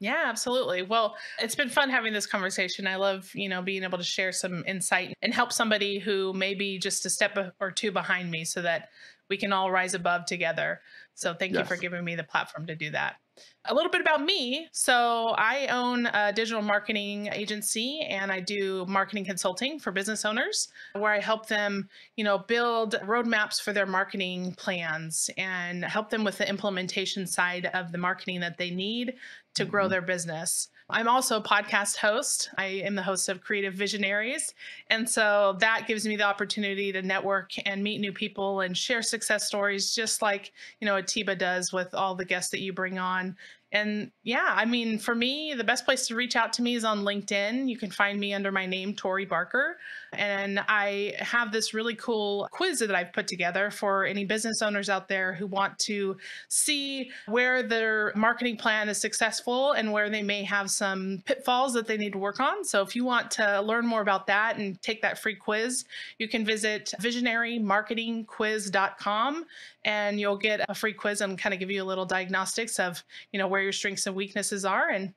Yeah, 0.00 0.24
absolutely. 0.26 0.82
Well, 0.82 1.16
it's 1.40 1.54
been 1.54 1.70
fun 1.70 1.88
having 1.88 2.12
this 2.12 2.26
conversation. 2.26 2.86
I 2.86 2.96
love, 2.96 3.30
you 3.34 3.48
know, 3.48 3.62
being 3.62 3.84
able 3.84 3.96
to 3.96 4.04
share 4.04 4.32
some 4.32 4.64
insight 4.66 5.14
and 5.22 5.32
help 5.32 5.52
somebody 5.52 5.98
who 5.98 6.32
may 6.34 6.54
be 6.54 6.78
just 6.78 7.06
a 7.06 7.10
step 7.10 7.38
or 7.60 7.70
two 7.70 7.90
behind 7.90 8.30
me 8.30 8.44
so 8.44 8.60
that 8.60 8.90
we 9.30 9.38
can 9.38 9.52
all 9.52 9.70
rise 9.70 9.94
above 9.94 10.26
together. 10.26 10.80
So 11.14 11.32
thank 11.32 11.52
yes. 11.52 11.60
you 11.60 11.66
for 11.66 11.80
giving 11.80 12.04
me 12.04 12.16
the 12.16 12.24
platform 12.24 12.66
to 12.66 12.74
do 12.74 12.90
that 12.90 13.16
a 13.64 13.74
little 13.74 13.90
bit 13.90 14.00
about 14.00 14.22
me. 14.22 14.68
So, 14.72 15.34
I 15.36 15.66
own 15.68 16.06
a 16.06 16.32
digital 16.32 16.62
marketing 16.62 17.28
agency 17.32 18.00
and 18.08 18.30
I 18.30 18.40
do 18.40 18.84
marketing 18.86 19.24
consulting 19.24 19.78
for 19.78 19.92
business 19.92 20.24
owners 20.24 20.68
where 20.94 21.12
I 21.12 21.20
help 21.20 21.46
them, 21.46 21.88
you 22.16 22.24
know, 22.24 22.38
build 22.38 22.94
roadmaps 23.04 23.60
for 23.60 23.72
their 23.72 23.86
marketing 23.86 24.54
plans 24.56 25.30
and 25.36 25.84
help 25.84 26.10
them 26.10 26.24
with 26.24 26.38
the 26.38 26.48
implementation 26.48 27.26
side 27.26 27.70
of 27.74 27.92
the 27.92 27.98
marketing 27.98 28.40
that 28.40 28.58
they 28.58 28.70
need 28.70 29.14
to 29.54 29.64
grow 29.64 29.84
mm-hmm. 29.84 29.92
their 29.92 30.02
business. 30.02 30.68
I'm 30.90 31.08
also 31.08 31.38
a 31.38 31.42
podcast 31.42 31.96
host. 31.96 32.50
I 32.58 32.66
am 32.66 32.94
the 32.94 33.02
host 33.02 33.30
of 33.30 33.40
Creative 33.40 33.72
Visionaries. 33.72 34.52
And 34.90 35.08
so 35.08 35.56
that 35.60 35.86
gives 35.86 36.06
me 36.06 36.16
the 36.16 36.24
opportunity 36.24 36.92
to 36.92 37.00
network 37.00 37.52
and 37.66 37.82
meet 37.82 38.00
new 38.00 38.12
people 38.12 38.60
and 38.60 38.76
share 38.76 39.00
success 39.00 39.46
stories, 39.46 39.94
just 39.94 40.20
like, 40.20 40.52
you 40.80 40.86
know, 40.86 40.96
Atiba 40.96 41.36
does 41.36 41.72
with 41.72 41.94
all 41.94 42.14
the 42.14 42.26
guests 42.26 42.50
that 42.50 42.60
you 42.60 42.74
bring 42.74 42.98
on 42.98 43.34
and 43.74 44.10
yeah, 44.22 44.46
I 44.48 44.64
mean, 44.66 44.98
for 44.98 45.16
me, 45.16 45.52
the 45.52 45.64
best 45.64 45.84
place 45.84 46.06
to 46.06 46.14
reach 46.14 46.36
out 46.36 46.52
to 46.54 46.62
me 46.62 46.76
is 46.76 46.84
on 46.84 47.02
LinkedIn. 47.02 47.68
You 47.68 47.76
can 47.76 47.90
find 47.90 48.20
me 48.20 48.32
under 48.32 48.52
my 48.52 48.66
name, 48.66 48.94
Tori 48.94 49.26
Barker. 49.26 49.78
And 50.12 50.60
I 50.68 51.14
have 51.18 51.50
this 51.50 51.74
really 51.74 51.96
cool 51.96 52.48
quiz 52.52 52.78
that 52.78 52.94
I've 52.94 53.12
put 53.12 53.26
together 53.26 53.72
for 53.72 54.04
any 54.04 54.24
business 54.24 54.62
owners 54.62 54.88
out 54.88 55.08
there 55.08 55.32
who 55.32 55.48
want 55.48 55.76
to 55.80 56.16
see 56.48 57.10
where 57.26 57.64
their 57.64 58.12
marketing 58.14 58.58
plan 58.58 58.88
is 58.88 59.00
successful 59.00 59.72
and 59.72 59.90
where 59.90 60.08
they 60.08 60.22
may 60.22 60.44
have 60.44 60.70
some 60.70 61.24
pitfalls 61.26 61.72
that 61.72 61.88
they 61.88 61.96
need 61.96 62.12
to 62.12 62.18
work 62.18 62.38
on. 62.38 62.64
So 62.64 62.80
if 62.80 62.94
you 62.94 63.04
want 63.04 63.32
to 63.32 63.60
learn 63.60 63.86
more 63.86 64.02
about 64.02 64.28
that 64.28 64.56
and 64.56 64.80
take 64.82 65.02
that 65.02 65.18
free 65.18 65.34
quiz, 65.34 65.84
you 66.18 66.28
can 66.28 66.44
visit 66.44 66.94
visionarymarketingquiz.com 67.00 69.46
and 69.84 70.20
you'll 70.20 70.36
get 70.36 70.64
a 70.68 70.74
free 70.74 70.92
quiz 70.92 71.20
and 71.20 71.38
kind 71.38 71.52
of 71.52 71.60
give 71.60 71.70
you 71.70 71.82
a 71.82 71.84
little 71.84 72.06
diagnostics 72.06 72.78
of, 72.78 73.02
you 73.32 73.38
know, 73.38 73.46
where 73.46 73.62
your 73.62 73.72
strengths 73.72 74.06
and 74.06 74.16
weaknesses 74.16 74.64
are 74.64 74.88
and 74.88 75.12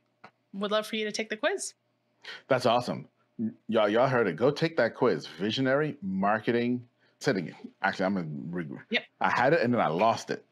would 0.53 0.71
love 0.71 0.87
for 0.87 0.95
you 0.95 1.05
to 1.05 1.11
take 1.11 1.29
the 1.29 1.37
quiz. 1.37 1.73
That's 2.47 2.65
awesome. 2.65 3.07
Y'all, 3.67 3.87
y'all 3.87 4.07
heard 4.07 4.27
it. 4.27 4.35
Go 4.35 4.51
take 4.51 4.77
that 4.77 4.95
quiz. 4.95 5.27
Visionary 5.39 5.97
marketing 6.01 6.83
setting 7.19 7.47
it. 7.47 7.55
Actually, 7.81 8.05
I'm 8.05 8.51
gonna. 8.51 8.83
Yep. 8.89 9.03
I 9.21 9.29
had 9.29 9.53
it 9.53 9.61
and 9.61 9.73
then 9.73 9.81
I 9.81 9.87
lost 9.87 10.31
it. 10.31 10.43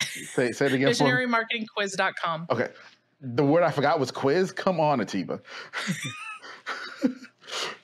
Say, 0.00 0.52
say 0.52 0.66
it 0.66 0.72
again. 0.72 0.88
Visionarymarketingquiz.com. 0.88 2.46
Okay. 2.50 2.68
The 3.20 3.44
word 3.44 3.62
I 3.62 3.70
forgot 3.70 4.00
was 4.00 4.10
quiz. 4.10 4.52
Come 4.52 4.80
on, 4.80 5.00
Atiba. 5.00 5.40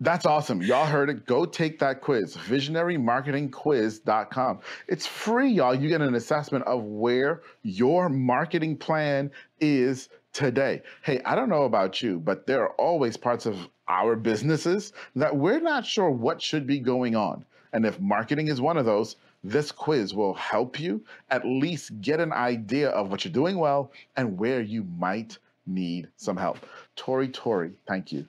That's 0.00 0.26
awesome. 0.26 0.62
Y'all 0.62 0.86
heard 0.86 1.10
it. 1.10 1.26
Go 1.26 1.44
take 1.44 1.80
that 1.80 2.00
quiz, 2.00 2.36
visionarymarketingquiz.com. 2.36 4.60
It's 4.86 5.08
free, 5.08 5.50
y'all. 5.50 5.74
You 5.74 5.88
get 5.88 6.00
an 6.00 6.14
assessment 6.14 6.64
of 6.66 6.84
where 6.84 7.42
your 7.64 8.08
marketing 8.08 8.76
plan 8.76 9.32
is 9.60 10.08
today. 10.32 10.82
Hey, 11.02 11.20
I 11.24 11.34
don't 11.34 11.48
know 11.48 11.64
about 11.64 12.00
you, 12.00 12.20
but 12.20 12.46
there 12.46 12.62
are 12.62 12.74
always 12.74 13.16
parts 13.16 13.44
of 13.44 13.56
our 13.88 14.14
businesses 14.14 14.92
that 15.16 15.34
we're 15.34 15.58
not 15.58 15.84
sure 15.84 16.12
what 16.12 16.40
should 16.40 16.64
be 16.64 16.78
going 16.78 17.16
on. 17.16 17.44
And 17.72 17.84
if 17.84 17.98
marketing 17.98 18.46
is 18.46 18.60
one 18.60 18.76
of 18.76 18.84
those, 18.84 19.16
this 19.42 19.72
quiz 19.72 20.14
will 20.14 20.34
help 20.34 20.78
you 20.78 21.04
at 21.30 21.44
least 21.44 22.00
get 22.00 22.20
an 22.20 22.32
idea 22.32 22.90
of 22.90 23.10
what 23.10 23.24
you're 23.24 23.32
doing 23.32 23.58
well 23.58 23.90
and 24.16 24.38
where 24.38 24.60
you 24.60 24.84
might 24.96 25.38
need 25.66 26.06
some 26.16 26.36
help. 26.36 26.58
Tori, 26.94 27.26
Tori, 27.28 27.72
thank 27.88 28.12
you. 28.12 28.24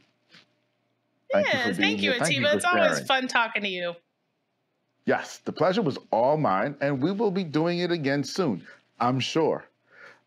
Thank 1.31 1.47
yeah, 1.47 1.67
you 1.67 1.73
thank 1.75 2.01
you, 2.01 2.13
Atiba. 2.13 2.55
it's 2.55 2.65
always 2.65 2.99
fun 3.01 3.27
talking 3.27 3.61
to 3.61 3.69
you. 3.69 3.93
Yes, 5.05 5.39
the 5.39 5.51
pleasure 5.51 5.81
was 5.81 5.97
all 6.11 6.37
mine, 6.37 6.75
and 6.81 7.01
we 7.01 7.11
will 7.11 7.31
be 7.31 7.43
doing 7.43 7.79
it 7.79 7.91
again 7.91 8.23
soon, 8.23 8.65
I'm 8.99 9.19
sure. 9.19 9.65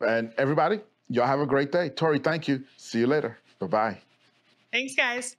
And 0.00 0.32
everybody, 0.38 0.80
y'all 1.08 1.26
have 1.26 1.40
a 1.40 1.46
great 1.46 1.70
day. 1.70 1.88
Tori, 1.88 2.18
thank 2.18 2.48
you. 2.48 2.64
See 2.76 2.98
you 2.98 3.06
later. 3.06 3.38
Bye 3.58 3.66
bye. 3.66 3.98
Thanks, 4.72 4.94
guys. 4.94 5.36